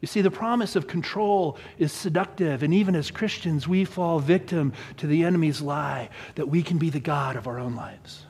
You 0.00 0.06
see, 0.06 0.20
the 0.20 0.30
promise 0.30 0.76
of 0.76 0.86
control 0.86 1.58
is 1.76 1.92
seductive, 1.92 2.62
and 2.62 2.72
even 2.72 2.94
as 2.94 3.10
Christians, 3.10 3.66
we 3.66 3.84
fall 3.84 4.20
victim 4.20 4.72
to 4.98 5.08
the 5.08 5.24
enemy's 5.24 5.60
lie 5.60 6.10
that 6.36 6.48
we 6.48 6.62
can 6.62 6.78
be 6.78 6.90
the 6.90 7.00
God 7.00 7.34
of 7.36 7.48
our 7.48 7.58
own 7.58 7.74
lives. 7.74 8.24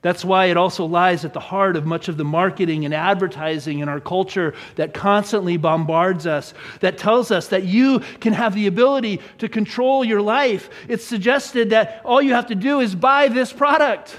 That's 0.00 0.24
why 0.24 0.46
it 0.46 0.56
also 0.56 0.84
lies 0.84 1.24
at 1.24 1.32
the 1.32 1.40
heart 1.40 1.76
of 1.76 1.84
much 1.84 2.08
of 2.08 2.16
the 2.16 2.24
marketing 2.24 2.84
and 2.84 2.94
advertising 2.94 3.80
in 3.80 3.88
our 3.88 3.98
culture 3.98 4.54
that 4.76 4.94
constantly 4.94 5.56
bombards 5.56 6.24
us, 6.26 6.54
that 6.80 6.98
tells 6.98 7.32
us 7.32 7.48
that 7.48 7.64
you 7.64 8.00
can 8.20 8.32
have 8.32 8.54
the 8.54 8.68
ability 8.68 9.20
to 9.38 9.48
control 9.48 10.04
your 10.04 10.22
life. 10.22 10.70
It's 10.88 11.04
suggested 11.04 11.70
that 11.70 12.00
all 12.04 12.22
you 12.22 12.34
have 12.34 12.46
to 12.46 12.54
do 12.54 12.78
is 12.78 12.94
buy 12.94 13.26
this 13.26 13.52
product. 13.52 14.16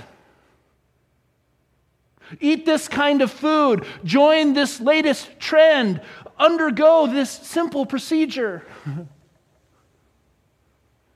Eat 2.39 2.65
this 2.65 2.87
kind 2.87 3.21
of 3.21 3.31
food, 3.31 3.85
join 4.03 4.53
this 4.53 4.79
latest 4.79 5.39
trend, 5.39 6.01
undergo 6.37 7.07
this 7.07 7.29
simple 7.29 7.85
procedure. 7.85 8.63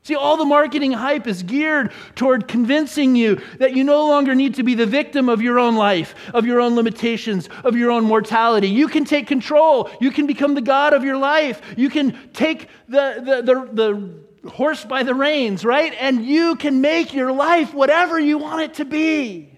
See, 0.04 0.15
all 0.15 0.36
the 0.36 0.43
marketing 0.43 0.91
hype 0.91 1.28
is 1.28 1.43
geared 1.43 1.93
toward 2.15 2.49
convincing 2.49 3.15
you 3.15 3.41
that 3.60 3.73
you 3.73 3.86
no 3.86 4.06
longer 4.06 4.36
need 4.36 4.56
to 4.56 4.63
be 4.63 4.76
the 4.76 4.86
victim 4.86 5.30
of 5.30 5.41
your 5.41 5.60
own 5.60 5.78
life, 5.78 6.13
of 6.34 6.45
your 6.45 6.60
own 6.60 6.76
limitations, 6.76 7.47
of 7.63 7.78
your 7.78 7.89
own 7.89 8.04
mortality. 8.04 8.67
You 8.67 8.89
can 8.89 9.06
take 9.06 9.28
control. 9.28 9.89
You 10.02 10.12
can 10.12 10.28
become 10.28 10.56
the 10.56 10.62
God 10.62 10.93
of 10.93 11.06
your 11.06 11.15
life. 11.15 11.62
You 11.78 11.89
can 11.89 12.19
take 12.34 12.67
the, 12.89 13.21
the, 13.23 13.41
the, 13.41 14.23
the 14.41 14.49
horse 14.49 14.84
by 14.84 15.04
the 15.04 15.15
reins, 15.15 15.63
right? 15.63 15.93
And 15.97 16.26
you 16.26 16.58
can 16.58 16.82
make 16.82 17.13
your 17.13 17.32
life 17.32 17.73
whatever 17.73 18.19
you 18.19 18.38
want 18.38 18.62
it 18.62 18.73
to 18.76 18.86
be. 18.86 19.52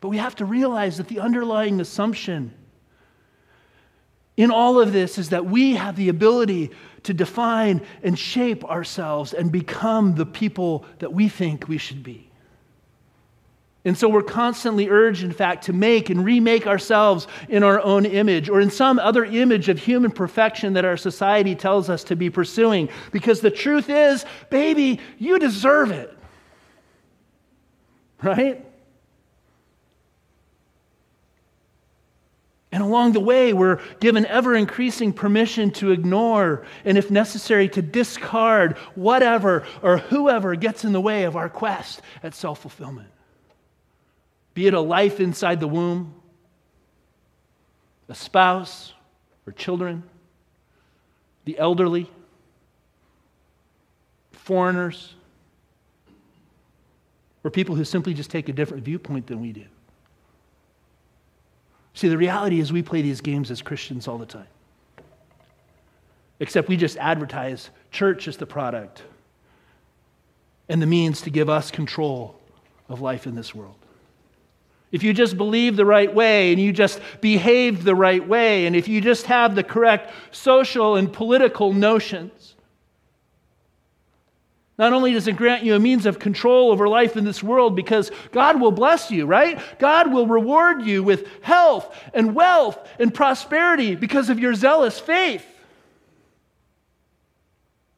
But 0.00 0.08
we 0.08 0.18
have 0.18 0.36
to 0.36 0.44
realize 0.44 0.98
that 0.98 1.08
the 1.08 1.20
underlying 1.20 1.80
assumption 1.80 2.54
in 4.36 4.52
all 4.52 4.80
of 4.80 4.92
this 4.92 5.18
is 5.18 5.30
that 5.30 5.46
we 5.46 5.74
have 5.74 5.96
the 5.96 6.08
ability 6.08 6.70
to 7.02 7.12
define 7.12 7.82
and 8.04 8.16
shape 8.16 8.64
ourselves 8.64 9.34
and 9.34 9.50
become 9.50 10.14
the 10.14 10.24
people 10.26 10.84
that 11.00 11.12
we 11.12 11.28
think 11.28 11.66
we 11.66 11.76
should 11.76 12.04
be. 12.04 12.30
And 13.84 13.96
so 13.98 14.08
we're 14.08 14.22
constantly 14.22 14.88
urged, 14.88 15.24
in 15.24 15.32
fact, 15.32 15.64
to 15.64 15.72
make 15.72 16.10
and 16.10 16.24
remake 16.24 16.66
ourselves 16.66 17.26
in 17.48 17.62
our 17.62 17.80
own 17.80 18.04
image 18.06 18.48
or 18.48 18.60
in 18.60 18.70
some 18.70 18.98
other 18.98 19.24
image 19.24 19.68
of 19.68 19.78
human 19.78 20.10
perfection 20.10 20.74
that 20.74 20.84
our 20.84 20.96
society 20.96 21.54
tells 21.56 21.88
us 21.88 22.04
to 22.04 22.14
be 22.14 22.30
pursuing. 22.30 22.90
Because 23.10 23.40
the 23.40 23.50
truth 23.50 23.88
is, 23.88 24.24
baby, 24.50 25.00
you 25.18 25.38
deserve 25.38 25.90
it. 25.90 26.16
Right? 28.22 28.67
And 32.70 32.82
along 32.82 33.12
the 33.12 33.20
way, 33.20 33.54
we're 33.54 33.80
given 33.98 34.26
ever 34.26 34.54
increasing 34.54 35.12
permission 35.12 35.70
to 35.72 35.90
ignore 35.90 36.66
and, 36.84 36.98
if 36.98 37.10
necessary, 37.10 37.68
to 37.70 37.80
discard 37.80 38.76
whatever 38.94 39.64
or 39.82 39.98
whoever 39.98 40.54
gets 40.54 40.84
in 40.84 40.92
the 40.92 41.00
way 41.00 41.24
of 41.24 41.34
our 41.34 41.48
quest 41.48 42.02
at 42.22 42.34
self 42.34 42.60
fulfillment. 42.60 43.08
Be 44.52 44.66
it 44.66 44.74
a 44.74 44.80
life 44.80 45.18
inside 45.18 45.60
the 45.60 45.68
womb, 45.68 46.14
a 48.08 48.14
spouse 48.14 48.92
or 49.46 49.52
children, 49.52 50.02
the 51.46 51.58
elderly, 51.58 52.10
foreigners, 54.32 55.14
or 57.44 57.50
people 57.50 57.74
who 57.74 57.84
simply 57.84 58.12
just 58.12 58.30
take 58.30 58.50
a 58.50 58.52
different 58.52 58.84
viewpoint 58.84 59.26
than 59.26 59.40
we 59.40 59.52
do. 59.52 59.64
See, 61.94 62.08
the 62.08 62.18
reality 62.18 62.60
is 62.60 62.72
we 62.72 62.82
play 62.82 63.02
these 63.02 63.20
games 63.20 63.50
as 63.50 63.62
Christians 63.62 64.06
all 64.06 64.18
the 64.18 64.26
time. 64.26 64.46
Except 66.40 66.68
we 66.68 66.76
just 66.76 66.96
advertise 66.98 67.70
church 67.90 68.28
as 68.28 68.36
the 68.36 68.46
product 68.46 69.02
and 70.68 70.80
the 70.80 70.86
means 70.86 71.22
to 71.22 71.30
give 71.30 71.48
us 71.48 71.70
control 71.70 72.38
of 72.88 73.00
life 73.00 73.26
in 73.26 73.34
this 73.34 73.54
world. 73.54 73.74
If 74.90 75.02
you 75.02 75.12
just 75.12 75.36
believe 75.36 75.76
the 75.76 75.84
right 75.84 76.12
way 76.14 76.52
and 76.52 76.60
you 76.60 76.72
just 76.72 77.00
behave 77.20 77.84
the 77.84 77.94
right 77.94 78.26
way, 78.26 78.66
and 78.66 78.74
if 78.74 78.88
you 78.88 79.00
just 79.00 79.26
have 79.26 79.54
the 79.54 79.62
correct 79.62 80.12
social 80.30 80.96
and 80.96 81.12
political 81.12 81.72
notions, 81.72 82.32
not 84.78 84.92
only 84.92 85.12
does 85.12 85.26
it 85.26 85.36
grant 85.36 85.64
you 85.64 85.74
a 85.74 85.80
means 85.80 86.06
of 86.06 86.20
control 86.20 86.70
over 86.70 86.88
life 86.88 87.16
in 87.16 87.24
this 87.24 87.42
world 87.42 87.74
because 87.74 88.12
God 88.30 88.60
will 88.60 88.70
bless 88.70 89.10
you, 89.10 89.26
right? 89.26 89.60
God 89.80 90.12
will 90.12 90.28
reward 90.28 90.82
you 90.82 91.02
with 91.02 91.26
health 91.42 91.92
and 92.14 92.34
wealth 92.34 92.78
and 93.00 93.12
prosperity 93.12 93.96
because 93.96 94.30
of 94.30 94.38
your 94.38 94.54
zealous 94.54 95.00
faith. 95.00 95.44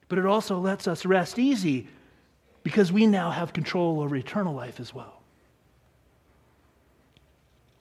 But 0.08 0.18
it 0.18 0.26
also 0.26 0.58
lets 0.58 0.88
us 0.88 1.04
rest 1.04 1.38
easy 1.38 1.86
because 2.62 2.90
we 2.90 3.06
now 3.06 3.30
have 3.30 3.52
control 3.52 4.00
over 4.00 4.16
eternal 4.16 4.54
life 4.54 4.80
as 4.80 4.94
well. 4.94 5.20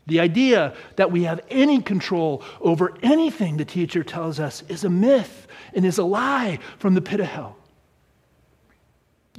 The 0.07 0.19
idea 0.19 0.73
that 0.97 1.11
we 1.11 1.23
have 1.23 1.39
any 1.49 1.81
control 1.81 2.43
over 2.59 2.97
anything, 3.01 3.57
the 3.57 3.65
teacher 3.65 4.03
tells 4.03 4.39
us, 4.39 4.63
is 4.67 4.83
a 4.83 4.89
myth 4.89 5.47
and 5.73 5.85
is 5.85 5.99
a 5.99 6.03
lie 6.03 6.59
from 6.79 6.95
the 6.95 7.01
pit 7.01 7.19
of 7.19 7.27
hell. 7.27 7.58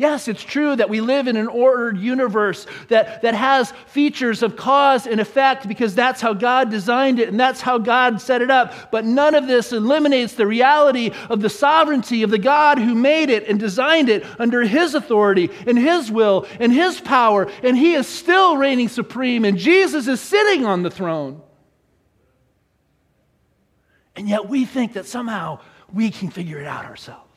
Yes, 0.00 0.28
it's 0.28 0.42
true 0.42 0.74
that 0.76 0.88
we 0.88 1.02
live 1.02 1.28
in 1.28 1.36
an 1.36 1.46
ordered 1.46 1.98
universe 1.98 2.66
that, 2.88 3.20
that 3.20 3.34
has 3.34 3.70
features 3.84 4.42
of 4.42 4.56
cause 4.56 5.06
and 5.06 5.20
effect 5.20 5.68
because 5.68 5.94
that's 5.94 6.22
how 6.22 6.32
God 6.32 6.70
designed 6.70 7.18
it 7.18 7.28
and 7.28 7.38
that's 7.38 7.60
how 7.60 7.76
God 7.76 8.18
set 8.18 8.40
it 8.40 8.50
up. 8.50 8.90
But 8.90 9.04
none 9.04 9.34
of 9.34 9.46
this 9.46 9.74
eliminates 9.74 10.32
the 10.32 10.46
reality 10.46 11.10
of 11.28 11.42
the 11.42 11.50
sovereignty 11.50 12.22
of 12.22 12.30
the 12.30 12.38
God 12.38 12.78
who 12.78 12.94
made 12.94 13.28
it 13.28 13.46
and 13.46 13.60
designed 13.60 14.08
it 14.08 14.24
under 14.38 14.62
His 14.62 14.94
authority 14.94 15.50
and 15.66 15.78
His 15.78 16.10
will 16.10 16.46
and 16.58 16.72
His 16.72 16.98
power. 16.98 17.50
And 17.62 17.76
He 17.76 17.92
is 17.92 18.06
still 18.06 18.56
reigning 18.56 18.88
supreme, 18.88 19.44
and 19.44 19.58
Jesus 19.58 20.08
is 20.08 20.18
sitting 20.18 20.64
on 20.64 20.82
the 20.82 20.90
throne. 20.90 21.42
And 24.16 24.26
yet 24.26 24.48
we 24.48 24.64
think 24.64 24.94
that 24.94 25.04
somehow 25.04 25.60
we 25.92 26.10
can 26.10 26.30
figure 26.30 26.58
it 26.58 26.66
out 26.66 26.86
ourselves. 26.86 27.29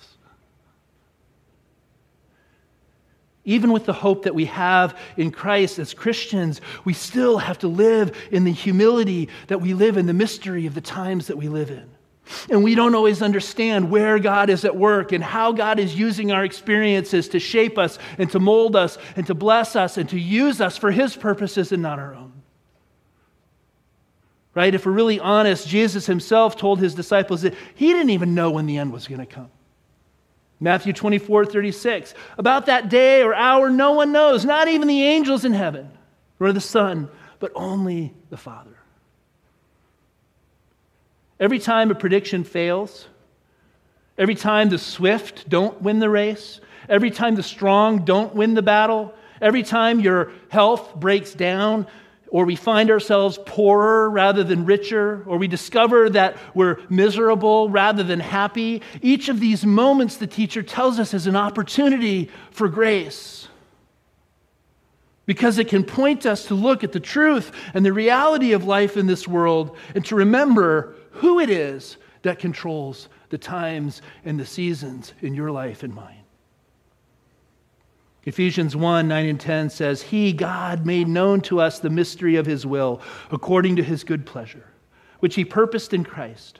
Even 3.45 3.73
with 3.73 3.85
the 3.85 3.93
hope 3.93 4.23
that 4.23 4.35
we 4.35 4.45
have 4.45 4.97
in 5.17 5.31
Christ 5.31 5.77
as 5.77 5.93
Christians, 5.93 6.61
we 6.85 6.93
still 6.93 7.37
have 7.37 7.59
to 7.59 7.67
live 7.67 8.17
in 8.31 8.45
the 8.45 8.53
humility 8.53 9.27
that 9.47 9.59
we 9.59 9.73
live 9.73 9.97
in, 9.97 10.05
the 10.05 10.13
mystery 10.13 10.65
of 10.65 10.75
the 10.75 10.81
times 10.81 11.27
that 11.27 11.37
we 11.37 11.49
live 11.49 11.69
in. 11.69 11.89
And 12.49 12.63
we 12.63 12.73
don't 12.73 12.95
always 12.95 13.21
understand 13.21 13.91
where 13.91 14.17
God 14.17 14.49
is 14.49 14.63
at 14.63 14.77
work 14.77 15.11
and 15.11 15.21
how 15.21 15.51
God 15.51 15.77
is 15.77 15.97
using 15.97 16.31
our 16.31 16.45
experiences 16.45 17.27
to 17.29 17.39
shape 17.39 17.77
us 17.77 17.99
and 18.17 18.31
to 18.31 18.39
mold 18.39 18.77
us 18.77 18.97
and 19.17 19.27
to 19.27 19.33
bless 19.33 19.75
us 19.75 19.97
and 19.97 20.07
to 20.09 20.19
use 20.19 20.61
us 20.61 20.77
for 20.77 20.89
His 20.89 21.15
purposes 21.15 21.73
and 21.73 21.81
not 21.81 21.99
our 21.99 22.15
own. 22.15 22.31
Right? 24.55 24.73
If 24.73 24.85
we're 24.85 24.93
really 24.93 25.19
honest, 25.19 25.67
Jesus 25.67 26.05
Himself 26.05 26.55
told 26.55 26.79
His 26.79 26.95
disciples 26.95 27.41
that 27.41 27.55
He 27.75 27.91
didn't 27.91 28.11
even 28.11 28.33
know 28.35 28.51
when 28.51 28.67
the 28.67 28.77
end 28.77 28.93
was 28.93 29.05
going 29.05 29.19
to 29.19 29.25
come. 29.25 29.51
Matthew 30.59 30.93
24, 30.93 31.45
36. 31.45 32.13
About 32.37 32.67
that 32.67 32.89
day 32.89 33.21
or 33.21 33.33
hour, 33.33 33.69
no 33.69 33.91
one 33.91 34.11
knows, 34.11 34.45
not 34.45 34.67
even 34.67 34.87
the 34.87 35.03
angels 35.03 35.45
in 35.45 35.53
heaven, 35.53 35.89
nor 36.39 36.53
the 36.53 36.61
Son, 36.61 37.09
but 37.39 37.51
only 37.55 38.13
the 38.29 38.37
Father. 38.37 38.77
Every 41.39 41.59
time 41.59 41.91
a 41.91 41.95
prediction 41.95 42.43
fails, 42.43 43.07
every 44.17 44.35
time 44.35 44.69
the 44.69 44.77
swift 44.77 45.49
don't 45.49 45.81
win 45.81 45.99
the 45.99 46.09
race, 46.09 46.61
every 46.87 47.11
time 47.11 47.35
the 47.35 47.43
strong 47.43 48.05
don't 48.05 48.33
win 48.33 48.53
the 48.53 48.61
battle, 48.61 49.13
every 49.41 49.63
time 49.63 49.99
your 49.99 50.31
health 50.49 50.95
breaks 50.95 51.33
down, 51.33 51.87
or 52.33 52.45
we 52.45 52.55
find 52.55 52.89
ourselves 52.89 53.37
poorer 53.45 54.09
rather 54.09 54.43
than 54.43 54.65
richer, 54.65 55.23
or 55.27 55.37
we 55.37 55.47
discover 55.47 56.09
that 56.09 56.35
we're 56.55 56.79
miserable 56.89 57.69
rather 57.69 58.01
than 58.01 58.19
happy. 58.19 58.81
Each 59.03 59.29
of 59.29 59.39
these 59.39 59.63
moments, 59.63 60.17
the 60.17 60.25
teacher 60.25 60.63
tells 60.63 60.99
us, 60.99 61.13
is 61.13 61.27
an 61.27 61.35
opportunity 61.35 62.31
for 62.49 62.67
grace. 62.67 63.47
Because 65.27 65.59
it 65.59 65.67
can 65.67 65.83
point 65.83 66.25
us 66.25 66.47
to 66.47 66.55
look 66.55 66.83
at 66.83 66.91
the 66.91 66.99
truth 66.99 67.51
and 67.75 67.85
the 67.85 67.93
reality 67.93 68.53
of 68.53 68.65
life 68.65 68.97
in 68.97 69.05
this 69.05 69.27
world 69.27 69.77
and 69.93 70.03
to 70.05 70.15
remember 70.15 70.95
who 71.11 71.39
it 71.39 71.51
is 71.51 71.97
that 72.23 72.39
controls 72.39 73.09
the 73.29 73.37
times 73.37 74.01
and 74.25 74.39
the 74.39 74.45
seasons 74.45 75.13
in 75.21 75.35
your 75.35 75.51
life 75.51 75.83
and 75.83 75.93
mine. 75.93 76.22
Ephesians 78.25 78.75
1 78.75 79.07
9 79.07 79.25
and 79.25 79.39
10 79.39 79.69
says, 79.69 80.01
He, 80.01 80.31
God, 80.31 80.85
made 80.85 81.07
known 81.07 81.41
to 81.41 81.59
us 81.59 81.79
the 81.79 81.89
mystery 81.89 82.35
of 82.35 82.45
His 82.45 82.65
will, 82.65 83.01
according 83.31 83.75
to 83.75 83.83
His 83.83 84.03
good 84.03 84.25
pleasure, 84.25 84.65
which 85.19 85.35
He 85.35 85.43
purposed 85.43 85.93
in 85.93 86.03
Christ, 86.03 86.59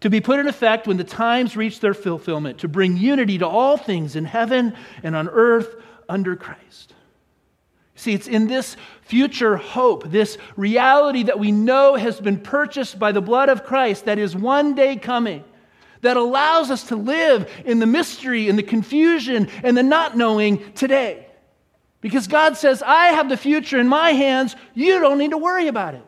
to 0.00 0.10
be 0.10 0.20
put 0.20 0.40
in 0.40 0.48
effect 0.48 0.86
when 0.86 0.96
the 0.96 1.04
times 1.04 1.56
reach 1.56 1.80
their 1.80 1.94
fulfillment, 1.94 2.58
to 2.58 2.68
bring 2.68 2.96
unity 2.96 3.38
to 3.38 3.46
all 3.46 3.76
things 3.76 4.16
in 4.16 4.24
heaven 4.24 4.74
and 5.02 5.14
on 5.14 5.28
earth 5.28 5.76
under 6.08 6.34
Christ. 6.34 6.94
See, 7.94 8.14
it's 8.14 8.28
in 8.28 8.46
this 8.46 8.76
future 9.02 9.56
hope, 9.56 10.08
this 10.10 10.38
reality 10.56 11.24
that 11.24 11.40
we 11.40 11.50
know 11.50 11.96
has 11.96 12.20
been 12.20 12.38
purchased 12.38 12.98
by 12.98 13.10
the 13.10 13.20
blood 13.20 13.48
of 13.48 13.64
Christ, 13.64 14.04
that 14.04 14.18
is 14.18 14.36
one 14.36 14.74
day 14.74 14.96
coming 14.96 15.44
that 16.02 16.16
allows 16.16 16.70
us 16.70 16.84
to 16.84 16.96
live 16.96 17.50
in 17.64 17.78
the 17.78 17.86
mystery 17.86 18.48
and 18.48 18.58
the 18.58 18.62
confusion 18.62 19.48
and 19.62 19.76
the 19.76 19.82
not 19.82 20.16
knowing 20.16 20.72
today. 20.72 21.26
Because 22.00 22.28
God 22.28 22.56
says, 22.56 22.82
I 22.82 23.06
have 23.08 23.28
the 23.28 23.36
future 23.36 23.78
in 23.78 23.88
my 23.88 24.12
hands. 24.12 24.54
You 24.74 25.00
don't 25.00 25.18
need 25.18 25.32
to 25.32 25.38
worry 25.38 25.66
about 25.68 25.94
it. 25.94 26.04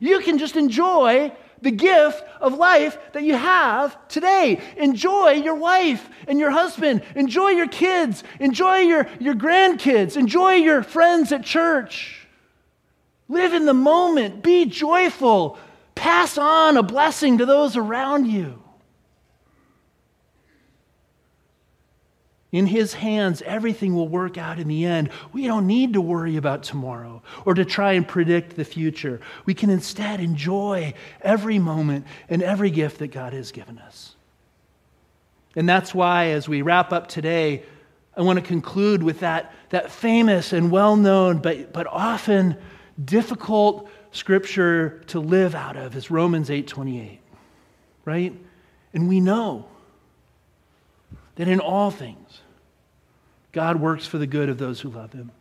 You 0.00 0.20
can 0.20 0.38
just 0.38 0.56
enjoy 0.56 1.32
the 1.62 1.70
gift 1.70 2.24
of 2.40 2.54
life 2.54 2.98
that 3.12 3.22
you 3.22 3.34
have 3.34 4.08
today. 4.08 4.62
Enjoy 4.78 5.32
your 5.32 5.54
wife 5.54 6.08
and 6.26 6.38
your 6.38 6.50
husband. 6.50 7.02
Enjoy 7.14 7.48
your 7.48 7.68
kids. 7.68 8.24
Enjoy 8.38 8.78
your, 8.78 9.06
your 9.18 9.34
grandkids. 9.34 10.16
Enjoy 10.16 10.54
your 10.54 10.82
friends 10.82 11.32
at 11.32 11.44
church. 11.44 12.26
Live 13.28 13.52
in 13.52 13.66
the 13.66 13.74
moment. 13.74 14.42
Be 14.42 14.64
joyful. 14.64 15.58
Pass 15.94 16.38
on 16.38 16.78
a 16.78 16.82
blessing 16.82 17.38
to 17.38 17.46
those 17.46 17.76
around 17.76 18.26
you. 18.26 18.59
In 22.52 22.66
His 22.66 22.94
hands, 22.94 23.42
everything 23.42 23.94
will 23.94 24.08
work 24.08 24.36
out 24.36 24.58
in 24.58 24.66
the 24.66 24.84
end. 24.84 25.10
We 25.32 25.46
don't 25.46 25.66
need 25.66 25.92
to 25.92 26.00
worry 26.00 26.36
about 26.36 26.64
tomorrow 26.64 27.22
or 27.44 27.54
to 27.54 27.64
try 27.64 27.92
and 27.92 28.06
predict 28.06 28.56
the 28.56 28.64
future. 28.64 29.20
We 29.46 29.54
can 29.54 29.70
instead 29.70 30.20
enjoy 30.20 30.94
every 31.20 31.58
moment 31.58 32.06
and 32.28 32.42
every 32.42 32.70
gift 32.70 32.98
that 32.98 33.08
God 33.08 33.32
has 33.32 33.52
given 33.52 33.78
us. 33.78 34.16
And 35.54 35.68
that's 35.68 35.94
why, 35.94 36.26
as 36.26 36.48
we 36.48 36.62
wrap 36.62 36.92
up 36.92 37.06
today, 37.06 37.62
I 38.16 38.22
want 38.22 38.38
to 38.38 38.44
conclude 38.44 39.02
with 39.02 39.20
that, 39.20 39.52
that 39.70 39.90
famous 39.90 40.52
and 40.52 40.70
well 40.70 40.96
known, 40.96 41.38
but, 41.38 41.72
but 41.72 41.86
often 41.86 42.56
difficult 43.02 43.88
scripture 44.12 45.02
to 45.06 45.20
live 45.20 45.54
out 45.54 45.76
of 45.76 45.96
is 45.96 46.10
Romans 46.10 46.50
8 46.50 46.66
28. 46.66 47.20
Right? 48.04 48.34
And 48.92 49.08
we 49.08 49.20
know 49.20 49.66
that 51.36 51.48
in 51.48 51.60
all 51.60 51.90
things, 51.90 52.39
God 53.52 53.80
works 53.80 54.06
for 54.06 54.18
the 54.18 54.26
good 54.26 54.48
of 54.48 54.58
those 54.58 54.80
who 54.80 54.90
love 54.90 55.12
him 55.12 55.32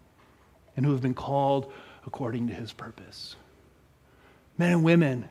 and 0.76 0.86
who 0.86 0.92
have 0.92 1.02
been 1.02 1.14
called 1.14 1.72
according 2.06 2.48
to 2.48 2.54
his 2.54 2.74
purpose. 2.74 3.36
Men 4.58 4.72
and 4.72 4.84
women, 4.84 5.30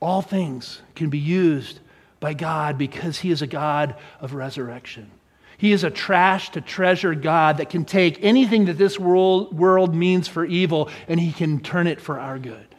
all 0.00 0.22
things 0.22 0.80
can 0.94 1.10
be 1.10 1.18
used 1.18 1.80
by 2.20 2.34
God 2.34 2.78
because 2.78 3.18
he 3.18 3.30
is 3.30 3.42
a 3.42 3.46
God 3.46 3.96
of 4.20 4.34
resurrection. 4.34 5.10
He 5.58 5.72
is 5.72 5.84
a 5.84 5.90
trash 5.90 6.50
to 6.50 6.60
treasure 6.60 7.14
God 7.14 7.58
that 7.58 7.70
can 7.70 7.84
take 7.84 8.22
anything 8.22 8.64
that 8.64 8.78
this 8.78 8.98
world, 8.98 9.56
world 9.56 9.94
means 9.94 10.26
for 10.26 10.44
evil 10.44 10.90
and 11.06 11.20
he 11.20 11.32
can 11.32 11.60
turn 11.60 11.86
it 11.86 12.00
for 12.00 12.18
our 12.18 12.38
good. 12.38 12.71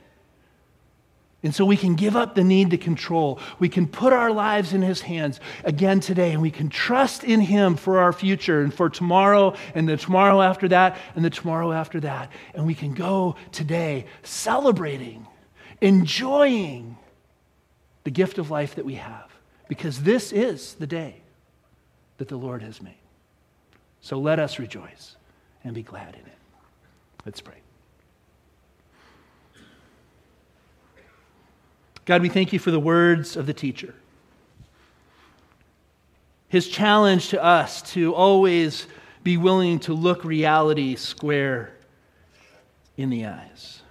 And 1.43 1.53
so 1.53 1.65
we 1.65 1.75
can 1.75 1.95
give 1.95 2.15
up 2.15 2.35
the 2.35 2.43
need 2.43 2.71
to 2.71 2.77
control. 2.77 3.37
We 3.59 3.67
can 3.67 3.85
put 3.85 4.13
our 4.13 4.31
lives 4.31 4.71
in 4.71 4.81
His 4.81 5.01
hands 5.01 5.41
again 5.65 5.99
today, 5.99 6.31
and 6.31 6.41
we 6.41 6.51
can 6.51 6.69
trust 6.69 7.25
in 7.25 7.41
Him 7.41 7.75
for 7.75 7.99
our 7.99 8.13
future 8.13 8.61
and 8.61 8.73
for 8.73 8.89
tomorrow 8.89 9.53
and 9.75 9.87
the 9.87 9.97
tomorrow 9.97 10.41
after 10.41 10.69
that 10.69 10.97
and 11.15 11.25
the 11.25 11.29
tomorrow 11.29 11.73
after 11.73 11.99
that. 11.99 12.31
And 12.53 12.65
we 12.65 12.73
can 12.73 12.93
go 12.93 13.35
today 13.51 14.05
celebrating, 14.23 15.27
enjoying 15.81 16.97
the 18.05 18.11
gift 18.11 18.37
of 18.37 18.49
life 18.49 18.75
that 18.75 18.85
we 18.85 18.95
have, 18.95 19.29
because 19.67 20.03
this 20.03 20.31
is 20.31 20.75
the 20.75 20.87
day 20.87 21.21
that 22.17 22.29
the 22.29 22.37
Lord 22.37 22.61
has 22.61 22.81
made. 22.81 22.93
So 23.99 24.17
let 24.17 24.39
us 24.39 24.59
rejoice 24.59 25.17
and 25.63 25.73
be 25.73 25.83
glad 25.83 26.13
in 26.13 26.21
it. 26.21 26.37
Let's 27.25 27.41
pray. 27.41 27.62
God, 32.05 32.21
we 32.21 32.29
thank 32.29 32.51
you 32.51 32.59
for 32.59 32.71
the 32.71 32.79
words 32.79 33.37
of 33.37 33.45
the 33.45 33.53
teacher. 33.53 33.95
His 36.49 36.67
challenge 36.67 37.29
to 37.29 37.43
us 37.43 37.81
to 37.93 38.13
always 38.13 38.87
be 39.23 39.37
willing 39.37 39.79
to 39.79 39.93
look 39.93 40.25
reality 40.25 40.95
square 40.95 41.73
in 42.97 43.09
the 43.09 43.25
eyes, 43.25 43.81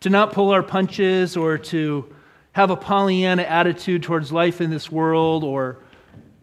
to 0.00 0.10
not 0.10 0.32
pull 0.32 0.50
our 0.50 0.62
punches 0.62 1.36
or 1.36 1.56
to 1.56 2.12
have 2.52 2.70
a 2.70 2.76
Pollyanna 2.76 3.42
attitude 3.42 4.02
towards 4.02 4.32
life 4.32 4.60
in 4.60 4.70
this 4.70 4.90
world 4.90 5.44
or 5.44 5.78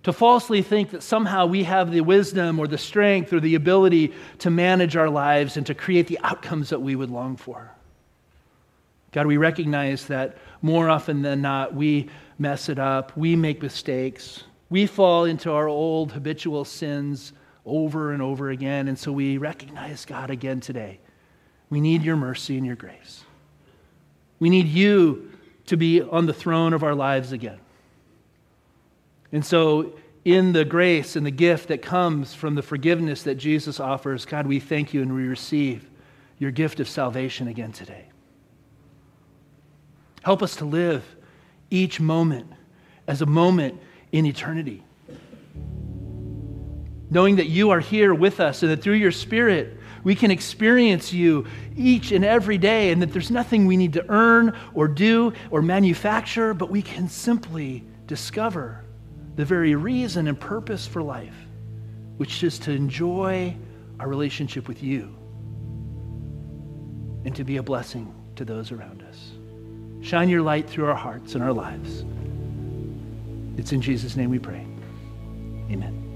to 0.03 0.13
falsely 0.13 0.61
think 0.61 0.91
that 0.91 1.03
somehow 1.03 1.45
we 1.45 1.63
have 1.63 1.91
the 1.91 1.99
wisdom 1.99 2.59
or 2.59 2.67
the 2.67 2.77
strength 2.77 3.33
or 3.33 3.41
the 3.41 3.55
ability 3.55 4.13
to 4.39 4.49
manage 4.49 4.95
our 4.95 5.09
lives 5.09 5.57
and 5.57 5.67
to 5.67 5.75
create 5.75 6.07
the 6.07 6.17
outcomes 6.23 6.69
that 6.69 6.81
we 6.81 6.95
would 6.95 7.09
long 7.09 7.35
for. 7.35 7.69
God, 9.11 9.25
we 9.25 9.37
recognize 9.37 10.07
that 10.07 10.37
more 10.61 10.89
often 10.89 11.21
than 11.21 11.41
not, 11.41 11.73
we 11.73 12.09
mess 12.39 12.69
it 12.69 12.77
up, 12.77 13.15
we 13.17 13.35
make 13.35 13.61
mistakes, 13.61 14.43
we 14.69 14.85
fall 14.85 15.25
into 15.25 15.51
our 15.51 15.67
old 15.67 16.11
habitual 16.11 16.65
sins 16.65 17.33
over 17.65 18.11
and 18.11 18.21
over 18.21 18.49
again. 18.49 18.87
And 18.87 18.97
so 18.97 19.11
we 19.11 19.37
recognize 19.37 20.05
God 20.05 20.29
again 20.29 20.59
today. 20.59 20.99
We 21.69 21.81
need 21.81 22.01
your 22.01 22.15
mercy 22.15 22.57
and 22.57 22.65
your 22.65 22.75
grace. 22.75 23.23
We 24.39 24.49
need 24.49 24.67
you 24.67 25.31
to 25.67 25.77
be 25.77 26.01
on 26.01 26.25
the 26.25 26.33
throne 26.33 26.73
of 26.73 26.83
our 26.83 26.95
lives 26.95 27.31
again. 27.31 27.59
And 29.31 29.45
so, 29.45 29.93
in 30.23 30.51
the 30.53 30.65
grace 30.65 31.15
and 31.15 31.25
the 31.25 31.31
gift 31.31 31.69
that 31.69 31.81
comes 31.81 32.33
from 32.33 32.55
the 32.55 32.61
forgiveness 32.61 33.23
that 33.23 33.35
Jesus 33.35 33.79
offers, 33.79 34.25
God, 34.25 34.45
we 34.45 34.59
thank 34.59 34.93
you 34.93 35.01
and 35.01 35.13
we 35.15 35.25
receive 35.25 35.89
your 36.37 36.51
gift 36.51 36.79
of 36.79 36.89
salvation 36.89 37.47
again 37.47 37.71
today. 37.71 38.05
Help 40.27 40.43
us 40.43 40.57
to 40.57 40.65
live 40.65 41.05
each 41.69 42.01
moment 42.01 42.51
as 43.07 43.21
a 43.21 43.25
moment 43.25 43.79
in 44.11 44.25
eternity. 44.25 44.83
Knowing 47.09 47.37
that 47.37 47.47
you 47.47 47.69
are 47.69 47.79
here 47.79 48.13
with 48.13 48.41
us 48.41 48.61
and 48.61 48.69
that 48.69 48.81
through 48.81 48.95
your 48.95 49.13
Spirit, 49.13 49.77
we 50.03 50.15
can 50.15 50.29
experience 50.29 51.13
you 51.13 51.47
each 51.77 52.11
and 52.11 52.25
every 52.25 52.57
day, 52.57 52.91
and 52.91 53.01
that 53.01 53.13
there's 53.13 53.31
nothing 53.31 53.65
we 53.65 53.77
need 53.77 53.93
to 53.93 54.05
earn 54.09 54.53
or 54.73 54.89
do 54.89 55.31
or 55.49 55.61
manufacture, 55.61 56.53
but 56.53 56.69
we 56.69 56.81
can 56.81 57.07
simply 57.07 57.85
discover 58.05 58.83
the 59.37 59.45
very 59.45 59.75
reason 59.75 60.27
and 60.27 60.37
purpose 60.37 60.85
for 60.85 61.01
life, 61.01 61.37
which 62.17 62.43
is 62.43 62.59
to 62.59 62.73
enjoy 62.73 63.55
our 63.97 64.09
relationship 64.09 64.67
with 64.67 64.83
you 64.83 65.15
and 67.23 67.33
to 67.33 67.45
be 67.45 67.55
a 67.55 67.63
blessing 67.63 68.13
to 68.35 68.43
those 68.43 68.73
around 68.73 69.01
us. 69.03 69.06
Shine 70.01 70.29
your 70.29 70.41
light 70.41 70.69
through 70.69 70.85
our 70.85 70.95
hearts 70.95 71.35
and 71.35 71.43
our 71.43 71.53
lives. 71.53 72.05
It's 73.57 73.71
in 73.71 73.81
Jesus' 73.81 74.15
name 74.15 74.29
we 74.29 74.39
pray. 74.39 74.65
Amen. 75.71 76.06